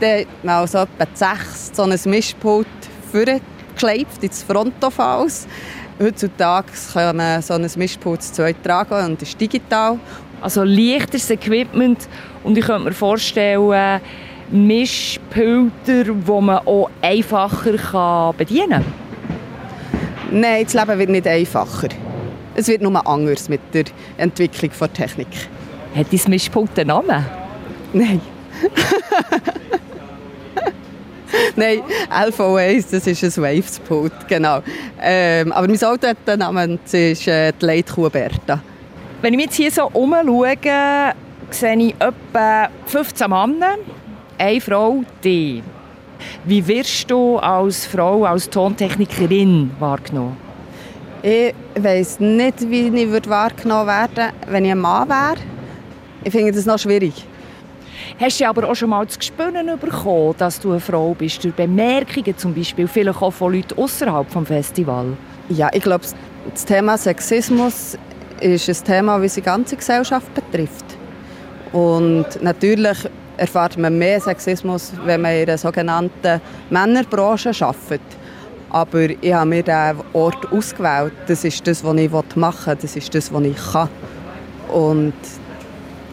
dann 0.00 0.20
hat 0.20 0.26
man 0.42 0.54
also 0.56 0.78
etwa 0.78 1.06
sechs 1.12 1.70
so 1.74 1.82
ein 1.82 1.98
Mischpult 2.06 2.66
vorgeklebt 3.12 4.22
ins 4.22 4.42
Frontofaus. 4.42 5.46
Heutzutage 6.02 6.68
kann 6.94 7.16
man 7.18 7.42
so 7.42 7.52
ein 7.54 7.70
Mischpult 7.76 8.22
zu 8.22 8.32
zweit 8.32 8.64
tragen 8.64 9.04
und 9.04 9.20
ist 9.20 9.38
digital. 9.38 9.98
Also 10.40 10.64
leichteres 10.64 11.30
Equipment 11.30 12.08
und 12.42 12.56
ich 12.56 12.64
könnte 12.64 12.84
mir 12.84 12.92
vorstellen, 12.92 14.00
Mischpulter, 14.50 16.04
die 16.04 16.40
man 16.40 16.58
auch 16.66 16.90
einfacher 17.02 18.34
bedienen 18.36 18.70
kann. 18.70 18.84
Nein, 20.32 20.64
das 20.64 20.74
Leben 20.74 20.98
wird 20.98 21.10
nicht 21.10 21.26
einfacher. 21.26 21.88
Es 22.54 22.68
wird 22.68 22.82
nur 22.82 23.06
anders 23.06 23.48
mit 23.48 23.60
der 23.72 23.84
Entwicklung 24.16 24.70
der 24.80 24.92
Technik. 24.92 25.28
Hat 25.94 26.06
dein 26.12 26.30
Mischpult 26.30 26.78
einen 26.78 26.88
Namen? 26.88 27.24
Nein. 27.92 28.20
Nein, 31.56 31.80
LV1, 32.10 32.86
das 32.90 33.06
ist 33.06 33.22
ein 33.22 33.42
Waves-Pult, 33.42 34.28
genau. 34.28 34.62
Ähm, 35.00 35.52
aber 35.52 35.68
mein 35.68 35.82
Auto 35.82 36.06
hat 36.08 36.18
den 36.26 36.38
Namen, 36.38 36.78
das 36.82 36.94
ist 36.94 37.28
äh, 37.28 37.52
die 37.60 37.66
Leitkuh 37.66 38.08
Berta. 38.10 38.60
Wenn 39.22 39.34
ich 39.34 39.36
mich 39.36 39.46
jetzt 39.46 39.56
hier 39.56 39.70
so 39.70 39.86
umschaue, 39.92 40.56
sehe 41.50 41.76
ich 41.76 41.94
etwa 41.98 42.68
15 42.86 43.28
Männer, 43.28 43.76
eine 44.38 44.60
Frau, 44.62 45.02
die. 45.22 45.62
Wie 46.44 46.66
wirst 46.66 47.10
du 47.10 47.36
als 47.36 47.84
Frau, 47.84 48.24
als 48.24 48.48
Tontechnikerin 48.48 49.72
wahrgenommen? 49.78 50.38
Ich 51.22 51.54
weiss 51.78 52.18
nicht, 52.18 52.70
wie 52.70 52.88
ich 52.88 53.28
wahrgenommen 53.28 53.88
werden 53.88 54.32
wenn 54.46 54.64
ich 54.64 54.70
ein 54.70 54.78
Mann 54.78 55.06
wäre. 55.06 55.36
Ich 56.24 56.32
finde 56.32 56.52
das 56.52 56.64
noch 56.64 56.78
schwierig. 56.78 57.12
Hast 58.18 58.40
du 58.40 58.48
aber 58.48 58.70
auch 58.70 58.74
schon 58.74 58.88
mal 58.88 59.06
zu 59.06 59.20
spüren 59.20 59.78
bekommen, 59.78 60.34
dass 60.38 60.60
du 60.60 60.70
eine 60.70 60.80
Frau 60.80 61.12
bist, 61.12 61.44
durch 61.44 61.54
Bemerkungen 61.54 62.38
zum 62.38 62.54
Beispiel, 62.54 62.88
vielleicht 62.88 63.20
auch 63.20 63.32
von 63.32 63.52
Leuten 63.52 63.78
außerhalb 63.78 64.32
des 64.32 64.48
Festivals? 64.48 65.14
Ja, 65.50 65.68
ich 65.74 65.82
glaube, 65.82 66.06
das 66.50 66.64
Thema 66.64 66.96
Sexismus 66.96 67.98
ist 68.40 68.68
ein 68.68 68.84
Thema, 68.84 69.18
das 69.18 69.34
die 69.34 69.42
ganze 69.42 69.76
Gesellschaft 69.76 70.32
betrifft. 70.34 70.84
Und 71.72 72.26
natürlich 72.42 72.98
erfährt 73.36 73.78
man 73.78 73.96
mehr 73.96 74.20
Sexismus, 74.20 74.92
wenn 75.04 75.20
man 75.20 75.32
in 75.32 75.48
einer 75.48 75.58
sogenannten 75.58 76.40
Männerbranche 76.68 77.50
arbeitet. 77.60 78.00
Aber 78.70 79.10
ich 79.10 79.32
habe 79.32 79.48
mir 79.48 79.62
diesen 79.62 80.04
Ort 80.12 80.52
ausgewählt. 80.52 81.12
Das 81.26 81.44
ist 81.44 81.66
das, 81.66 81.82
was 81.82 81.96
ich 81.96 82.10
machen 82.36 82.66
will. 82.66 82.78
Das 82.80 82.96
ist 82.96 83.14
das, 83.14 83.32
was 83.32 83.42
ich 83.42 83.56
kann. 83.72 83.88
Und 84.72 85.14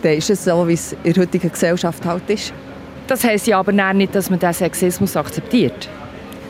dann 0.02 0.14
ist 0.14 0.30
es 0.30 0.44
so, 0.44 0.68
wie 0.68 0.74
es 0.74 0.94
in 1.04 1.14
der 1.14 1.24
heutigen 1.24 1.52
Gesellschaft 1.52 2.04
halt 2.06 2.30
ist. 2.30 2.54
Das 3.08 3.24
heisst 3.24 3.48
ja 3.48 3.60
aber 3.60 3.72
nicht, 3.72 4.16
dass 4.16 4.30
man 4.30 4.40
diesen 4.40 4.54
Sexismus 4.54 5.16
akzeptiert. 5.16 5.88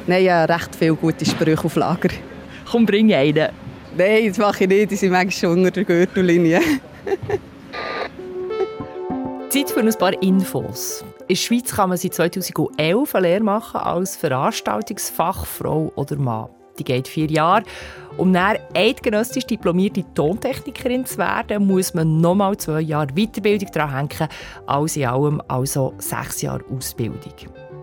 Nein, 0.08 0.30
habe 0.30 0.54
recht 0.54 0.76
viele 0.76 0.96
gute 0.96 1.26
Sprüche 1.26 1.66
auf 1.66 1.76
Lager. 1.76 2.10
Komm, 2.72 2.86
bring 2.86 3.14
einen. 3.14 3.50
Nein, 3.98 4.28
das 4.28 4.38
mache 4.38 4.66
ich 4.66 4.70
nicht. 4.70 4.92
Die 4.92 4.96
sind 4.96 5.12
manchmal 5.12 5.32
schon 5.32 5.58
unter 5.58 5.72
der 5.72 5.84
Gürtellinie. 5.84 6.62
Zeit 9.50 9.72
für 9.72 9.80
ein 9.80 9.94
paar 9.94 10.22
Infos. 10.22 11.04
In 11.22 11.28
der 11.30 11.36
Schweiz 11.36 11.74
kann 11.74 11.90
man 11.90 11.98
seit 11.98 12.14
2011 12.14 13.16
eine 13.16 13.28
Lehre 13.28 13.44
machen 13.44 13.80
als 13.80 14.16
Veranstaltungsfachfrau 14.16 15.92
oder 15.96 16.16
Mann. 16.16 16.50
Die 16.78 16.84
geht 16.84 17.08
vier 17.08 17.26
Jahre. 17.26 17.64
Um 18.18 18.32
dann 18.34 18.58
eidgenössisch 18.76 19.48
diplomierte 19.48 20.04
Tontechnikerin 20.14 21.06
zu 21.06 21.18
werden, 21.18 21.66
muss 21.66 21.96
man 21.96 22.22
nochmal 22.22 22.56
zwei 22.58 22.82
Jahre 22.82 23.14
Weiterbildung 23.16 23.72
dran 23.72 23.96
hängen, 23.96 24.30
als 24.68 24.96
in 24.96 25.06
allem 25.06 25.42
also 25.48 25.96
sechs 25.98 26.44
Jahre 26.44 26.64
Ausbildung. 26.70 27.34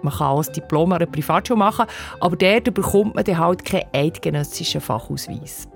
Man 0.02 0.12
kann 0.12 0.36
ein 0.36 0.52
Diplom 0.52 0.92
an 0.92 0.98
einer 0.98 1.10
Privatschule 1.10 1.58
machen, 1.58 1.86
aber 2.20 2.36
dort 2.36 2.72
bekommt 2.72 3.16
man 3.16 3.24
dann 3.24 3.38
halt 3.38 3.64
keinen 3.64 3.86
eidgenössischen 3.92 4.80
Fachausweis. 4.80 5.66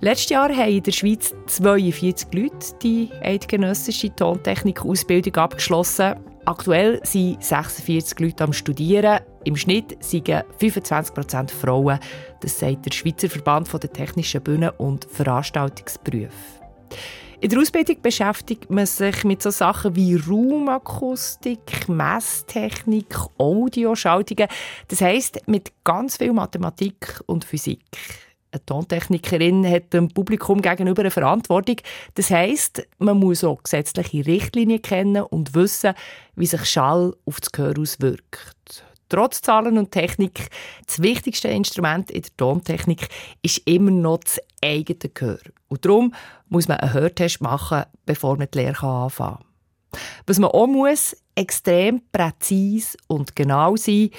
Letztes 0.00 0.30
Jahr 0.30 0.48
haben 0.48 0.70
in 0.70 0.82
der 0.82 0.92
Schweiz 0.92 1.34
42 1.46 2.28
Leute 2.32 2.56
die 2.82 3.10
eidgenössische 3.22 4.14
Tontechnik-Ausbildung 4.14 5.36
abgeschlossen. 5.36 6.14
Aktuell 6.44 7.00
sind 7.04 7.44
46 7.44 8.18
Leute 8.20 8.44
am 8.44 8.52
Studieren. 8.52 9.20
Im 9.44 9.56
Schnitt 9.56 10.02
sind 10.02 10.28
25% 10.28 11.50
Frauen. 11.50 11.98
Das 12.40 12.58
sagt 12.58 12.86
der 12.86 12.92
Schweizer 12.92 13.28
Verband 13.28 13.70
der 13.72 13.92
technischen 13.92 14.42
Bühnen 14.42 14.70
und 14.78 15.04
Veranstaltungsberufe. 15.10 16.30
In 17.40 17.50
der 17.50 17.60
Ausbildung 17.60 18.02
beschäftigt 18.02 18.68
man 18.68 18.84
sich 18.84 19.22
mit 19.22 19.42
so 19.42 19.50
Sachen 19.50 19.94
wie 19.94 20.16
Raumakustik, 20.16 21.88
Messtechnik, 21.88 23.14
Audioschaltungen. 23.38 24.48
Das 24.88 25.00
heißt 25.00 25.46
mit 25.46 25.72
ganz 25.84 26.16
viel 26.16 26.32
Mathematik 26.32 27.20
und 27.26 27.44
Physik. 27.44 27.80
Eine 28.50 28.64
Tontechnikerin 28.64 29.68
hat 29.68 29.92
dem 29.92 30.08
Publikum 30.08 30.62
gegenüber 30.62 31.02
eine 31.02 31.10
Verantwortung. 31.10 31.76
Das 32.14 32.30
heißt, 32.30 32.86
man 32.98 33.18
muss 33.18 33.44
auch 33.44 33.62
gesetzliche 33.62 34.24
Richtlinien 34.24 34.80
kennen 34.80 35.22
und 35.22 35.54
wissen, 35.54 35.92
wie 36.34 36.46
sich 36.46 36.64
Schall 36.64 37.14
auf 37.26 37.40
das 37.40 37.52
Gehör 37.52 37.78
auswirkt. 37.78 38.84
Trotz 39.10 39.40
Zahlen 39.40 39.78
und 39.78 39.90
Technik, 39.90 40.48
das 40.86 41.00
wichtigste 41.00 41.48
Instrument 41.48 42.10
in 42.10 42.22
der 42.22 42.36
Tontechnik 42.36 43.08
ist 43.42 43.62
immer 43.66 43.90
noch 43.90 44.18
das 44.18 44.38
eigene 44.62 45.10
Gehör. 45.12 45.40
Und 45.68 45.84
darum 45.84 46.14
muss 46.48 46.68
man 46.68 46.78
einen 46.78 46.92
Hörtest 46.92 47.40
machen, 47.40 47.84
bevor 48.06 48.36
man 48.36 48.48
die 48.52 48.58
Lehre 48.58 48.86
anfangen 48.86 49.38
kann. 49.38 50.00
Was 50.26 50.38
man 50.38 50.50
auch 50.50 50.66
muss, 50.66 51.16
extrem 51.34 52.02
präzise 52.12 52.98
und 53.06 53.34
genau 53.34 53.76
sein, 53.76 54.10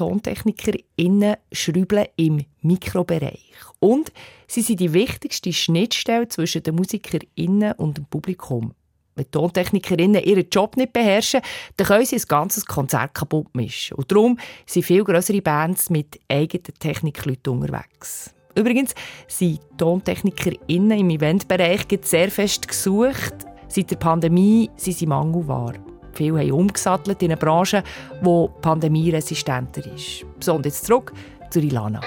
TontechnikerInnen 0.00 1.36
schrübeln 1.52 2.06
im 2.16 2.42
Mikrobereich. 2.62 3.52
Und 3.80 4.10
sie 4.46 4.62
sind 4.62 4.80
die 4.80 4.94
wichtigste 4.94 5.52
Schnittstelle 5.52 6.26
zwischen 6.28 6.62
den 6.62 6.76
MusikerInnen 6.76 7.72
und 7.72 7.98
dem 7.98 8.06
Publikum. 8.06 8.72
Wenn 9.14 9.30
Tontechnikerinnen 9.30 10.24
ihren 10.24 10.48
Job 10.48 10.78
nicht 10.78 10.94
beherrschen, 10.94 11.42
dann 11.76 11.86
können 11.86 12.06
sie 12.06 12.16
ein 12.16 12.22
ganzes 12.26 12.64
Konzert 12.64 13.12
kaputt 13.12 13.54
mischen. 13.54 13.98
Und 13.98 14.10
darum 14.10 14.38
sind 14.64 14.86
viel 14.86 15.04
größere 15.04 15.42
Bands 15.42 15.90
mit 15.90 16.18
eigenen 16.30 16.64
Technikleuten 16.78 17.52
unterwegs. 17.52 18.34
Übrigens 18.54 18.94
sind 19.28 19.60
TontechnikerInnen 19.76 20.98
im 20.98 21.10
Eventbereich 21.10 21.82
sehr 22.00 22.30
fest 22.30 22.66
gesucht. 22.66 23.34
Seit 23.68 23.90
der 23.90 23.96
Pandemie 23.96 24.70
sind 24.76 24.96
sie 24.96 25.06
mangelbar. 25.06 25.74
Viele 26.12 26.40
haben 26.40 26.52
umgesattelt 26.52 27.22
in 27.22 27.30
eine 27.30 27.36
Branche, 27.36 27.82
die 28.20 28.46
pandemieresistenter 28.62 29.82
ist. 29.94 30.24
So, 30.40 30.60
jetzt 30.64 30.86
zurück 30.86 31.12
zu 31.50 31.60
Ilana. 31.60 32.00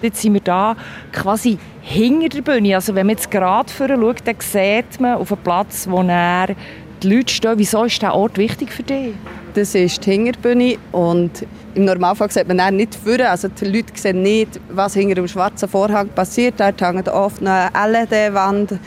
Jetzt 0.00 0.22
sind 0.22 0.34
wir 0.34 0.40
da 0.40 0.76
quasi 1.12 1.58
hinter 1.82 2.28
der 2.28 2.42
Bühne. 2.42 2.76
Also 2.76 2.94
wenn 2.94 3.06
man 3.06 3.16
jetzt 3.16 3.30
gerade 3.30 3.68
vorne 3.68 3.96
schaut, 3.96 4.22
dann 4.24 4.36
sieht 4.38 5.00
man 5.00 5.16
auf 5.16 5.32
einem 5.32 5.42
Platz, 5.42 5.88
wo 5.90 6.02
er 6.02 6.54
die 7.02 7.14
Leute 7.14 7.32
stehen. 7.32 7.58
Wieso 7.58 7.84
ist 7.84 8.00
dieser 8.00 8.14
Ort 8.14 8.38
wichtig 8.38 8.70
für 8.70 8.82
dich? 8.82 9.14
Das 9.54 9.74
ist 9.74 10.04
die 10.04 10.12
Hinterbühne 10.12 10.76
und 10.92 11.44
im 11.74 11.84
Normalfall 11.84 12.30
sieht 12.30 12.46
man 12.48 12.76
nicht 12.76 12.94
vorne. 12.94 13.28
Also 13.28 13.48
die 13.48 13.64
Leute 13.64 13.92
sehen 13.94 14.22
nicht, 14.22 14.60
was 14.68 14.94
hinter 14.94 15.16
dem 15.16 15.28
schwarzen 15.28 15.68
Vorhang 15.68 16.08
passiert. 16.08 16.54
Dort 16.58 16.80
hängt 16.80 17.08
oft 17.08 17.44
eine 17.44 17.70
LED-Wand 17.74 18.78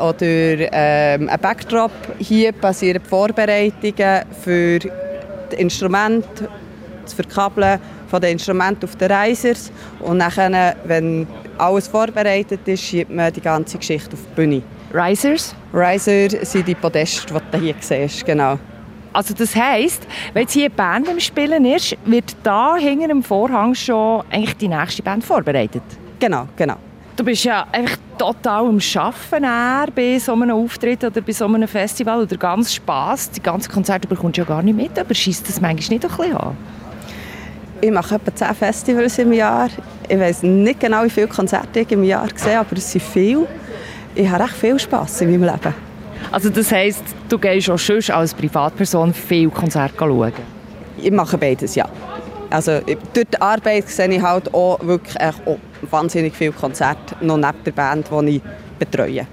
oder 0.00 0.72
ähm, 0.72 1.28
ein 1.28 1.40
Backdrop. 1.40 1.92
Hier 2.18 2.52
passieren 2.52 3.02
Vorbereitungen 3.02 4.22
für 4.42 4.78
das 4.78 5.58
Instrument, 5.58 6.26
das 7.02 7.14
Verkabeln 7.14 7.78
von 8.08 8.20
den 8.20 8.32
Instrumenten 8.32 8.84
auf 8.84 8.96
den 8.96 9.10
Reisers 9.10 9.70
und 10.00 10.18
nachher, 10.18 10.76
wenn 10.84 11.26
alles 11.58 11.88
vorbereitet 11.88 12.66
ist, 12.66 12.82
schiebt 12.82 13.10
man 13.10 13.32
die 13.32 13.40
ganze 13.40 13.78
Geschichte 13.78 14.14
auf 14.14 14.20
die 14.30 14.34
Bühne. 14.34 14.62
Risers? 14.92 15.54
Riser 15.72 16.44
sind 16.44 16.66
die 16.66 16.74
Podeste, 16.74 17.32
die 17.32 17.58
du 17.58 17.58
hier 17.58 17.74
siehst, 17.78 18.24
genau. 18.24 18.58
Also 19.12 19.34
das 19.34 19.54
heisst, 19.54 20.06
wenn 20.32 20.42
jetzt 20.42 20.52
hier 20.52 20.66
eine 20.66 20.74
Band 20.74 21.08
am 21.08 21.20
Spielen 21.20 21.64
ist, 21.64 21.96
wird 22.04 22.36
da 22.42 22.76
hinter 22.76 23.08
dem 23.08 23.22
Vorhang 23.22 23.74
schon 23.74 24.22
eigentlich 24.30 24.56
die 24.56 24.68
nächste 24.68 25.02
Band 25.02 25.24
vorbereitet? 25.24 25.82
Genau, 26.18 26.46
genau. 26.56 26.76
Du 27.20 27.26
bist 27.26 27.44
ja 27.44 27.66
einfach 27.70 27.98
total 28.16 28.64
am 28.64 28.78
Arbeiten 28.96 29.92
bei 29.94 30.18
so 30.18 30.32
einem 30.32 30.52
Auftritt 30.52 31.04
oder 31.04 31.20
bei 31.20 31.32
so 31.32 31.44
einem 31.44 31.68
Festival 31.68 32.22
oder 32.22 32.34
ganz 32.38 32.72
Spass. 32.72 33.30
Die 33.30 33.42
ganzen 33.42 33.70
Konzerte 33.70 34.08
bekommst 34.08 34.38
du 34.38 34.40
ja 34.40 34.48
gar 34.48 34.62
nicht 34.62 34.74
mit, 34.74 34.98
aber 34.98 35.12
schießt 35.12 35.46
das 35.46 35.60
manchmal 35.60 35.98
nicht 35.98 36.02
ein 36.06 36.16
bisschen 36.16 36.34
an? 36.34 36.56
Ich 37.82 37.90
mache 37.90 38.14
etwa 38.14 38.34
10 38.34 38.54
Festivals 38.54 39.18
im 39.18 39.34
Jahr. 39.34 39.68
Ich 40.08 40.18
weiß 40.18 40.44
nicht 40.44 40.80
genau, 40.80 41.04
wie 41.04 41.10
viele 41.10 41.28
Konzerte 41.28 41.80
ich 41.80 41.92
im 41.92 42.04
Jahr 42.04 42.26
sehe, 42.34 42.58
aber 42.58 42.74
es 42.74 42.90
sind 42.90 43.02
viele. 43.02 43.46
Ich 44.14 44.26
habe 44.26 44.44
recht 44.44 44.54
viel 44.54 44.78
Spass 44.78 45.20
in 45.20 45.30
meinem 45.30 45.44
Leben. 45.44 45.74
Also 46.32 46.48
das 46.48 46.72
heisst, 46.72 47.04
du 47.28 47.38
gehst 47.38 47.68
auch 47.68 47.78
schon 47.78 48.00
als 48.14 48.32
Privatperson 48.32 49.12
viele 49.12 49.50
Konzerte 49.50 49.94
schauen? 49.98 50.32
Ich 50.96 51.10
mache 51.10 51.36
beides, 51.36 51.74
ja. 51.74 51.86
Also 52.48 52.80
durch 53.12 53.26
die 53.30 53.40
Arbeit 53.42 53.90
sehe 53.90 54.08
ich 54.08 54.22
halt 54.22 54.54
auch 54.54 54.80
wirklich 54.82 55.20
auch 55.20 55.58
wahnsinnig 55.88 56.34
viele 56.34 56.52
Konzerte 56.52 57.16
noch 57.20 57.36
neben 57.36 57.64
der 57.64 57.72
Band, 57.72 58.08
die 58.10 58.36
ich 58.36 58.42
betreue. 58.78 59.26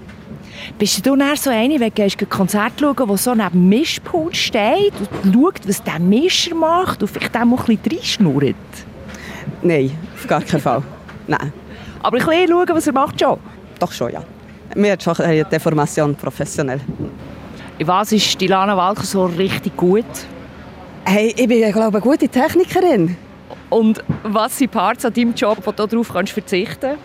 Bist 0.78 1.06
du 1.06 1.16
dann 1.16 1.36
so 1.36 1.50
eine, 1.50 1.80
wenn 1.80 1.92
du 1.94 2.04
ein 2.04 2.30
Konzert 2.30 2.74
schauen, 2.80 3.10
wo 3.10 3.16
so 3.16 3.34
neben 3.34 3.52
dem 3.52 3.70
Mischpult 3.70 4.36
steht 4.36 4.94
und 5.24 5.34
schaut, 5.34 5.68
was 5.68 5.84
der 5.84 6.00
Mischer 6.00 6.56
macht 6.56 7.02
und 7.02 7.10
vielleicht 7.10 7.36
auch 7.36 7.46
mal 7.46 7.60
ein 7.60 7.78
bisschen 7.78 7.98
reinschnurrt? 7.98 8.56
Nein, 9.62 9.92
auf 10.16 10.28
gar 10.28 10.42
keinen 10.42 10.62
Fall. 10.62 10.84
Nein. 11.28 11.54
Aber 12.02 12.18
ein 12.18 12.26
bisschen 12.26 12.48
schauen, 12.48 12.70
was 12.70 12.88
er 12.88 12.94
macht 12.94 13.20
schon? 13.20 13.40
Doch 13.80 13.92
schon, 13.92 14.12
ja. 14.12 14.24
Mir 14.76 14.94
hat 14.94 15.04
schon 15.04 15.16
die 15.16 15.44
Deformation 15.44 16.16
professionell. 16.16 16.82
In 17.78 17.88
was 17.88 18.12
ist 18.12 18.40
die 18.40 18.48
Lana 18.48 18.76
Walker 18.76 19.04
so 19.04 19.26
richtig 19.26 19.76
gut? 19.78 20.06
Hey, 21.06 21.34
ich 21.36 21.48
bin, 21.48 21.72
glaube 21.72 21.98
eine 21.98 22.02
gute 22.02 22.28
Technikerin. 22.28 23.16
Und 23.70 24.04
was 24.24 24.58
sind 24.58 24.72
Parts 24.72 25.06
an 25.06 25.14
deinem 25.14 25.34
Job, 25.34 25.58
wo 25.64 25.72
du 25.72 25.86
darauf 25.86 26.14
kannst 26.14 26.34
verzichten 26.34 26.98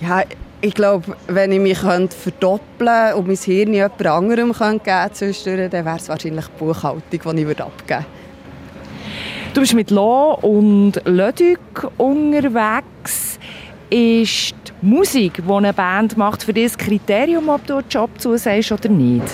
Ja, 0.00 0.22
ich 0.60 0.74
glaube, 0.74 1.16
wenn 1.28 1.52
ich 1.52 1.60
mich 1.60 1.78
verdoppeln 1.78 3.14
und 3.14 3.26
mein 3.26 3.36
Hirn 3.36 3.74
jemand 3.74 4.06
anderem 4.06 4.52
geben 4.52 4.80
könnte, 4.80 5.68
dann 5.68 5.84
wäre 5.84 5.96
es 5.96 6.08
wahrscheinlich 6.08 6.46
die 6.46 6.58
Buchhaltung, 6.58 7.02
die 7.10 7.16
ich 7.16 7.26
abgeben 7.26 7.46
würde. 7.46 8.06
Du 9.52 9.60
bist 9.60 9.74
mit 9.74 9.90
Lo 9.90 10.34
und 10.40 10.94
Lödük 11.04 11.86
unterwegs. 11.96 13.38
Ist 13.90 14.54
die 14.66 14.86
Musik, 14.86 15.42
die 15.46 15.52
eine 15.52 15.72
Band 15.72 16.16
macht, 16.16 16.42
für 16.42 16.52
dich 16.52 16.72
das 16.72 16.78
Kriterium, 16.78 17.48
ob 17.48 17.64
du 17.66 17.76
einen 17.76 17.88
Job 17.88 18.10
zusagst 18.18 18.72
oder 18.72 18.88
nicht? 18.88 19.26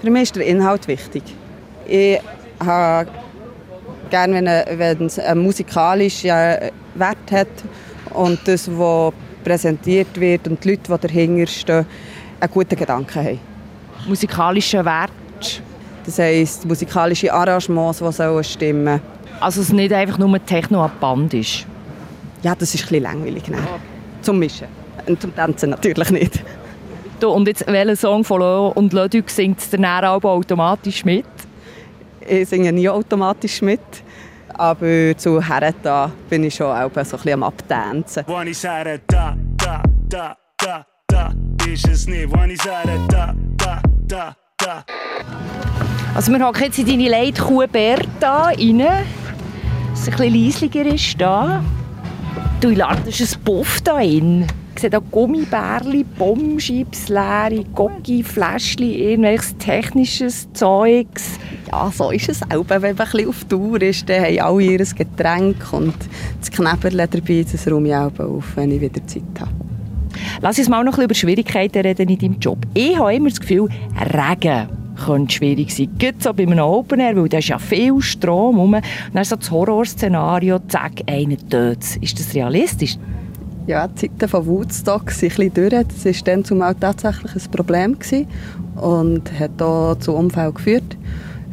Für 0.00 0.10
mich 0.10 0.22
ist 0.22 0.36
der 0.36 0.46
Inhalt 0.46 0.88
wichtig. 0.88 1.24
Ich 1.86 2.20
habe 2.64 3.10
gerne, 4.08 4.64
wenn, 4.68 4.78
wenn 4.78 5.06
es 5.06 5.18
einen 5.18 5.40
musikalischen 5.42 6.30
Wert 6.30 7.32
hat 7.32 7.48
und 8.14 8.38
das, 8.44 8.68
was 8.68 9.12
präsentiert 9.44 10.18
wird 10.18 10.46
und 10.48 10.62
die 10.62 10.70
Leute, 10.70 10.82
die 10.82 11.06
dahinter 11.06 11.46
stehen, 11.46 11.86
einen 12.40 12.52
guten 12.52 12.76
Gedanken 12.76 13.24
haben. 13.24 13.40
Musikalischen 14.06 14.84
Wert? 14.84 15.10
Das 16.04 16.18
heisst, 16.18 16.64
musikalische 16.64 17.32
Arrangements, 17.32 17.98
die 17.98 18.12
sollen 18.12 18.42
stimmen 18.44 19.00
Also 19.40 19.60
es 19.60 19.72
nicht 19.72 19.92
einfach 19.92 20.18
nur 20.18 20.44
Techno 20.44 20.84
ab 20.84 20.98
Band 21.00 21.34
ist? 21.34 21.66
Ja, 22.42 22.54
das 22.54 22.74
ist 22.74 22.82
ein 22.82 22.88
bisschen 22.88 23.02
langweilig. 23.02 23.48
Ne? 23.48 23.58
Zum 24.22 24.38
Mischen. 24.38 24.68
Und 25.06 25.20
zum 25.20 25.34
Tanzen 25.34 25.70
natürlich 25.70 26.10
nicht. 26.10 26.42
Du, 27.20 27.30
und 27.30 27.48
jetzt, 27.48 27.66
welchen 27.66 27.96
Song 27.96 28.24
von 28.24 28.40
Lo 28.40 28.68
und 28.68 28.92
Ludwig 28.92 29.28
singt 29.28 29.72
der 29.72 29.80
Nähralb 29.80 30.24
automatisch 30.24 31.04
mit? 31.04 31.26
Ich 32.28 32.48
singe 32.48 32.72
nie 32.72 32.88
automatisch 32.88 33.62
mit. 33.62 33.80
Aber 34.54 35.16
zu 35.16 35.40
Hereta 35.40 36.10
bin 36.28 36.44
ich 36.44 36.54
schon 36.54 36.66
auch 36.66 36.90
so 36.92 36.98
ein 36.98 37.04
bisschen 37.04 37.32
am 37.32 37.42
Abtanzen. 37.44 38.24
Wenn 38.26 38.48
ich 38.48 38.58
sage, 38.58 39.00
da, 39.06 39.36
da, 39.56 39.82
da, 40.08 40.36
da, 40.58 40.84
da, 41.06 41.32
ist 41.72 41.86
es 41.88 42.06
nicht. 42.06 42.30
Wenn 42.32 42.50
ich 42.50 42.60
sage, 42.60 43.00
da, 43.08 43.34
da, 43.56 43.80
da, 44.06 44.36
da. 44.58 44.84
Also 46.14 46.32
wir 46.32 46.44
hocken 46.44 46.64
jetzt 46.64 46.78
in 46.78 46.86
deine 46.86 47.08
Leitkuh 47.08 47.66
Berta 47.66 48.48
rein. 48.48 48.80
Es 49.92 50.00
ist 50.00 50.08
ein 50.08 50.16
bisschen 50.16 50.34
leislicher 50.34 50.86
ist 50.86 51.20
da. 51.20 51.62
Du, 52.60 52.70
ist 52.70 53.36
ein 53.36 53.44
Puff 53.44 53.80
da 53.82 53.98
drin. 53.98 54.46
Sehe 54.78 54.90
hier 54.90 55.00
Gummibärli, 55.10 56.04
Bombschips, 56.04 57.08
leere 57.08 57.64
Goggi, 57.74 58.22
Fläschchen, 58.22 58.92
irgendwelches 58.92 59.56
technisches 59.58 60.52
Zeugs. 60.52 61.38
Ja, 61.70 61.90
so 61.92 62.10
ist 62.10 62.28
es 62.28 62.42
auch. 62.42 62.64
Wenn 62.68 62.80
man 62.82 62.90
ein 62.90 62.96
bisschen 62.96 63.28
auf 63.28 63.44
Tour 63.44 63.82
ist, 63.82 64.08
dann 64.08 64.24
haben 64.24 64.38
alle 64.38 64.62
ihr 64.62 64.78
Getränk 64.78 65.72
und 65.72 65.94
das 66.40 66.50
Knäberle 66.50 67.08
dabei. 67.08 67.44
Das 67.50 67.66
räume 67.66 67.88
ich 67.88 67.94
auch 67.94 68.18
auf, 68.20 68.56
wenn 68.56 68.70
ich 68.70 68.80
wieder 68.80 69.06
Zeit 69.06 69.22
habe. 69.40 69.50
Lass 70.40 70.58
uns 70.58 70.68
mal 70.68 70.84
noch 70.84 70.98
ein 70.98 71.08
bisschen 71.08 71.28
über 71.30 71.34
Schwierigkeiten 71.34 71.82
reden 71.82 72.08
in 72.08 72.18
deinem 72.18 72.38
Job. 72.38 72.58
Ich 72.74 72.98
habe 72.98 73.14
immer 73.14 73.28
das 73.28 73.40
Gefühl, 73.40 73.68
Regen 74.00 74.68
könnte 75.04 75.34
schwierig 75.34 75.74
sein. 75.74 75.90
Gerade 75.98 76.18
so 76.18 76.32
bei 76.32 76.44
einem 76.44 76.58
Open 76.58 77.00
Air, 77.00 77.16
weil 77.16 77.28
da 77.28 77.38
ist 77.38 77.48
ja 77.48 77.58
viel 77.58 78.00
Strom 78.00 78.58
rum. 78.58 78.74
Und 78.74 78.84
dann 79.12 79.22
ist 79.22 79.30
so 79.30 79.36
das 79.36 79.50
Horrorszenario, 79.50 80.58
zack, 80.68 81.02
einer 81.06 81.36
tot. 81.36 81.78
Ist 82.00 82.18
das 82.18 82.34
realistisch? 82.34 82.96
Ja, 83.68 83.86
die 83.86 84.08
Zeiten 84.08 84.28
von 84.30 84.46
Woodstock 84.46 85.10
sind 85.10 85.38
ein 85.38 85.50
bisschen 85.50 85.68
durch. 85.70 85.86
Das 85.88 86.04
war 86.06 86.24
dann 86.24 86.42
zumal 86.42 86.74
tatsächlich 86.74 87.34
ein 87.34 87.50
Problem 87.50 87.98
gewesen 87.98 88.26
und 88.76 89.30
hat 89.38 89.60
auch 89.60 89.94
zu 89.96 90.14
Unfällen 90.14 90.54
geführt. 90.54 90.96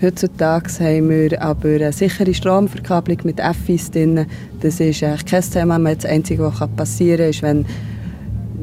Heutzutage 0.02 0.70
haben 0.80 1.10
wir 1.10 1.42
aber 1.42 1.68
eine 1.68 1.92
sichere 1.92 2.34
Stromverkabelung 2.34 3.20
mit 3.26 3.42
FIs 3.42 3.92
drin. 3.92 4.28
Das 4.62 4.80
ist 4.80 5.04
eigentlich 5.04 5.26
kein 5.26 5.42
Thema 5.42 5.78
mehr. 5.78 5.96
Das 5.96 6.06
Einzige, 6.06 6.44
was 6.44 6.70
passieren 6.78 7.18
kann, 7.18 7.30
ist, 7.32 7.42
wenn 7.42 7.66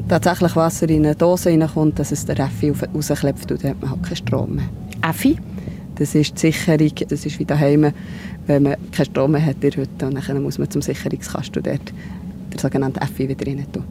tatsächlich 0.09 0.55
Wasser 0.55 0.89
in 0.89 1.05
eine 1.05 1.13
Dose 1.13 1.51
reinkommt, 1.51 1.99
dass 1.99 2.11
es 2.11 2.25
der 2.25 2.47
FI 2.47 2.73
rausklebt 2.91 3.51
und 3.51 3.63
dann 3.63 3.69
hat 3.69 3.81
man 3.81 3.91
halt 3.91 4.03
keinen 4.03 4.15
Strom 4.15 4.55
mehr. 4.55 5.13
FI? 5.13 5.37
Das 5.93 6.15
ist 6.15 6.33
die 6.37 6.51
Sicherung. 6.51 6.91
Das 7.07 7.23
ist 7.23 7.37
wie 7.37 7.45
daheim, 7.45 7.93
wenn 8.47 8.63
man 8.63 8.77
keinen 8.91 9.05
Strom 9.05 9.33
mehr 9.33 9.45
hat 9.45 9.63
in 9.63 9.69
der 9.69 9.81
Hütte. 9.81 10.07
Und 10.07 10.27
dann 10.27 10.41
muss 10.41 10.57
man 10.57 10.71
zum 10.71 10.81
Sicherungskasten 10.81 11.61
dort 11.61 11.93
der 12.53 12.59
sogenannte 12.59 12.99
FI 13.05 13.29
wieder 13.29 13.45
rein 13.45 13.65
tun. 13.71 13.83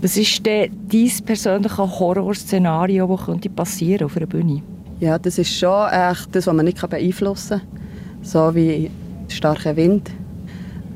Was 0.00 0.16
ist 0.16 0.44
denn 0.44 0.70
dein 0.90 1.10
persönliche 1.24 1.78
Horrorszenario, 1.78 3.06
das 3.06 3.26
könnte 3.26 3.48
passieren 3.50 4.06
auf 4.06 4.16
einer 4.16 4.26
Bühne? 4.26 4.62
Ja, 5.00 5.18
das 5.18 5.38
ist 5.38 5.52
schon 5.52 5.88
echt 5.88 6.34
das, 6.34 6.46
was 6.46 6.54
man 6.54 6.64
nicht 6.64 6.88
beeinflussen 6.88 7.60
kann. 7.60 8.22
So 8.22 8.54
wie 8.54 8.90
starker 9.28 9.76
Wind. 9.76 10.10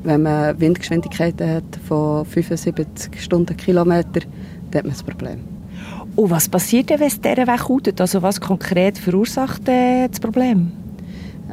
Wenn 0.03 0.23
man 0.23 0.59
Windgeschwindigkeiten 0.59 1.47
hat 1.47 1.79
von 1.87 2.25
75 2.25 3.21
Stundenkilometer, 3.21 4.21
dann 4.71 4.79
hat 4.79 4.85
man 4.85 4.95
ein 4.95 5.05
Problem. 5.05 5.39
Und 6.15 6.29
was 6.29 6.49
passiert 6.49 6.89
denn, 6.89 6.99
wenn 6.99 7.07
es 7.07 7.21
dieser 7.21 7.47
Weg 7.47 7.59
kautet? 7.59 8.01
Also 8.01 8.21
was 8.21 8.41
konkret 8.41 8.97
verursacht 8.97 9.67
äh, 9.69 10.07
das 10.07 10.19
Problem? 10.19 10.71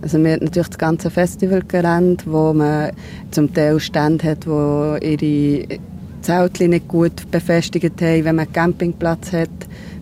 Also 0.00 0.18
wir 0.22 0.32
haben 0.32 0.44
natürlich 0.44 0.68
das 0.68 0.78
ganze 0.78 1.10
Festivalgelände, 1.10 2.24
wo 2.26 2.52
man 2.52 2.92
zum 3.30 3.52
Teil 3.52 3.80
Stände 3.80 4.30
hat, 4.30 4.46
wo 4.46 4.96
ihre 5.00 5.78
Zelte 6.22 6.68
nicht 6.68 6.88
gut 6.88 7.30
befestigt 7.30 8.00
haben. 8.00 8.24
Wenn 8.24 8.36
man 8.36 8.46
einen 8.46 8.52
Campingplatz 8.52 9.32
hat, 9.32 9.50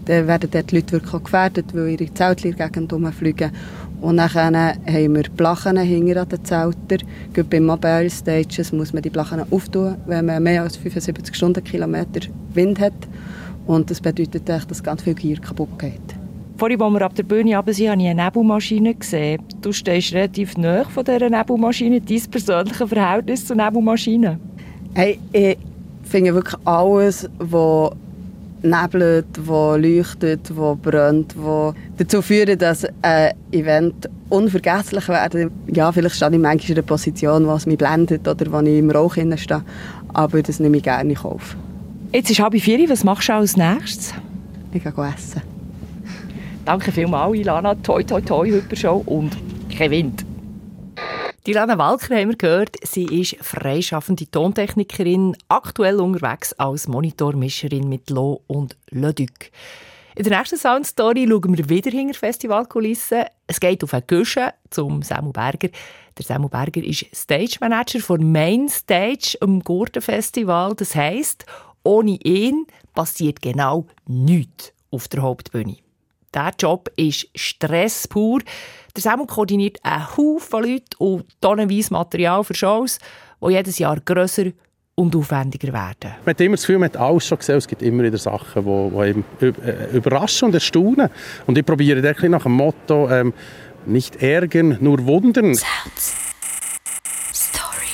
dann 0.05 0.27
werden 0.27 0.51
dort 0.51 0.71
die 0.71 0.77
Leute 0.77 0.93
wirklich 0.93 1.23
gefährdet, 1.23 1.67
weil 1.73 1.89
ihre 1.89 2.13
Zelte 2.13 2.49
in 2.49 2.57
der 2.57 2.69
Gegend 2.69 2.93
rumfliegen. 2.93 3.51
Und 4.01 4.19
dann 4.19 4.35
haben 4.35 5.15
wir 5.15 5.23
Blachen 5.37 5.79
hinter 5.79 6.23
an 6.23 6.29
den 6.29 6.45
Zeltern. 6.45 7.09
Gerade 7.33 7.49
bei 7.49 7.61
Mobile 7.61 8.11
Stages 8.11 8.73
muss 8.73 8.93
man 8.93 9.03
die 9.03 9.11
Blachen 9.11 9.41
auftun, 9.51 9.97
wenn 10.07 10.27
man 10.27 10.43
mehr 10.43 10.63
als 10.63 10.77
75 10.77 11.35
Stundenkilometer 11.35 12.29
Wind 12.53 12.79
hat. 12.79 12.93
Und 13.67 13.91
das 13.91 14.01
bedeutet, 14.01 14.49
dass 14.49 14.83
ganz 14.83 15.03
viel 15.03 15.15
Gier 15.15 15.41
kaputt 15.41 15.79
geht. 15.79 16.16
Vorhin, 16.57 16.81
als 16.81 16.92
wir 16.95 17.03
ab 17.03 17.14
der 17.14 17.23
Bühne 17.23 17.57
runter 17.57 17.75
sind, 17.75 17.90
habe 17.90 18.01
ich 18.01 18.09
eine 18.09 18.25
Nebelmaschine 18.25 18.95
gesehen. 18.95 19.42
Du 19.61 19.73
stehst 19.73 20.14
relativ 20.14 20.57
nahe 20.57 20.87
von 20.87 21.05
dieser 21.05 21.29
Nebelmaschine. 21.29 22.01
Dein 22.01 22.23
persönliches 22.31 22.88
Verhältnis 22.88 23.47
zur 23.47 23.57
Nebelmaschine? 23.57 24.40
Hey, 24.95 25.19
ich 25.33 25.59
finde 26.05 26.35
wirklich 26.35 26.59
alles, 26.64 27.29
was 27.38 27.90
nebelt, 28.62 29.27
wo 29.45 29.77
leuchtet, 29.77 30.57
wo 30.57 30.75
brennt, 30.75 31.35
wo 31.37 31.75
dazu 31.99 32.23
führt, 32.23 32.62
dass 32.62 32.87
ein 33.03 33.35
Event 33.53 34.09
unvergesslich 34.31 35.09
wird. 35.09 35.53
Ja, 35.75 35.92
vielleicht 35.92 36.16
stehe 36.16 36.31
ich 36.31 36.38
manchmal 36.38 36.71
in 36.71 36.77
einer 36.77 36.87
Position, 36.87 37.47
wo 37.47 37.53
es 37.53 37.66
mich 37.66 37.77
blendet 37.77 38.27
oder 38.27 38.51
wo 38.51 38.61
ich 38.61 38.79
im 38.79 38.90
Rauch 38.90 39.12
stehe, 39.14 39.62
aber 40.14 40.42
das 40.42 40.59
nehme 40.59 40.79
ich 40.79 40.83
gerne 40.83 41.11
in 41.11 41.16
Kauf. 41.16 41.55
Jetzt 42.12 42.31
ist 42.31 42.40
halb 42.40 42.59
vier. 42.59 42.88
Was 42.88 43.05
machst 43.05 43.29
du 43.29 43.35
als 43.35 43.57
nächstes? 43.59 44.14
Ich 44.73 44.83
gehe 44.83 44.92
essen. 45.14 45.56
Danke 46.67 46.91
vielmals, 46.91 47.37
Ilana. 47.37 47.77
Toi, 47.77 48.03
toi, 48.03 48.21
toi, 48.21 48.45
Hypershow 48.45 49.05
und 49.07 49.37
kein 49.71 49.93
Wind. 49.93 50.27
Die 51.47 51.53
Ilana 51.53 51.79
Walker 51.79 52.17
haben 52.17 52.31
wir 52.31 52.37
gehört. 52.37 52.75
Sie 52.83 53.05
ist 53.05 53.37
freischaffende 53.41 54.29
Tontechnikerin, 54.29 55.37
aktuell 55.47 56.01
unterwegs 56.01 56.55
als 56.55 56.89
Monitormischerin 56.89 57.89
mit 57.89 58.11
Lo 58.11 58.43
und 58.49 58.77
Leduc. 58.91 59.53
In 60.17 60.25
der 60.25 60.39
nächsten 60.39 60.57
Soundstory 60.57 61.29
schauen 61.29 61.57
wir 61.57 61.69
wieder 61.69 61.93
hinter 61.93 62.19
Festivalkulissen. 62.19 63.27
Es 63.47 63.61
geht 63.61 63.85
auf 63.85 63.95
eine 63.95 64.03
Küche 64.03 64.53
zum 64.71 65.03
Samu 65.03 65.31
Berger. 65.31 65.69
Der 66.19 66.25
Samu 66.25 66.49
Berger 66.49 66.83
ist 66.83 67.07
Stage 67.15 67.59
Manager 67.61 68.01
von 68.01 68.33
Main 68.33 68.69
Stage 68.69 69.39
am 69.41 69.61
Gurtenfestival. 69.61 70.75
Das 70.75 70.97
heisst, 70.97 71.47
ohne 71.85 72.19
ihn 72.25 72.67
passiert 72.93 73.41
genau 73.41 73.87
nichts 74.09 74.73
auf 74.91 75.07
der 75.07 75.23
Hauptbühne. 75.23 75.86
Dieser 76.35 76.53
Job 76.59 76.91
ist 76.97 77.29
Stress 77.35 78.09
pur. 78.09 78.41
Der 78.95 79.03
Samuel 79.03 79.27
koordiniert 79.27 79.79
einen 79.83 80.17
Haufen 80.17 80.62
Leute 80.62 80.97
und 80.99 81.25
tonnenweise 81.41 81.93
Material 81.93 82.43
für 82.45 82.55
Shows, 82.55 82.99
die 83.43 83.51
jedes 83.53 83.79
Jahr 83.79 84.01
grösser 84.01 84.53
und 84.97 85.15
aufwendiger 85.15 85.73
werden. 85.73 86.15
Man 86.25 86.35
hat 86.35 86.41
immer 86.41 86.57
das 86.57 86.62
Gefühl, 86.62 86.79
man 86.79 86.89
hat 86.89 86.97
alles 86.97 87.27
schon 87.27 87.39
gesehen. 87.39 87.57
Es 87.57 87.69
gibt 87.69 87.83
immer 87.83 88.03
wieder 88.03 88.19
Sachen, 88.19 88.65
die, 88.65 89.25
die 89.41 89.61
äh, 89.61 89.97
überraschen 89.97 90.47
und 90.47 90.55
erstaunen. 90.55 91.11
Und 91.47 91.59
ich 91.59 91.65
probiere 91.65 92.03
wirklich 92.03 92.31
nach 92.31 92.45
dem 92.45 92.53
Motto, 92.53 93.09
ähm, 93.11 93.35
nicht 93.85 94.17
ärgern, 94.23 94.79
nur 94.81 95.05
wundern. 95.07 95.55
Sounds. 95.55 96.17
Story. 97.33 97.87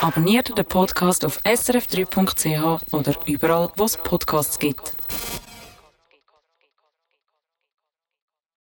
Abonniert 0.00 0.56
den 0.56 0.64
Podcast 0.64 1.24
auf 1.24 1.40
srf3.ch 1.42 2.92
oder 2.92 3.14
überall, 3.26 3.70
wo 3.76 3.84
es 3.84 3.96
Podcasts 3.96 4.58
gibt. 4.58 4.99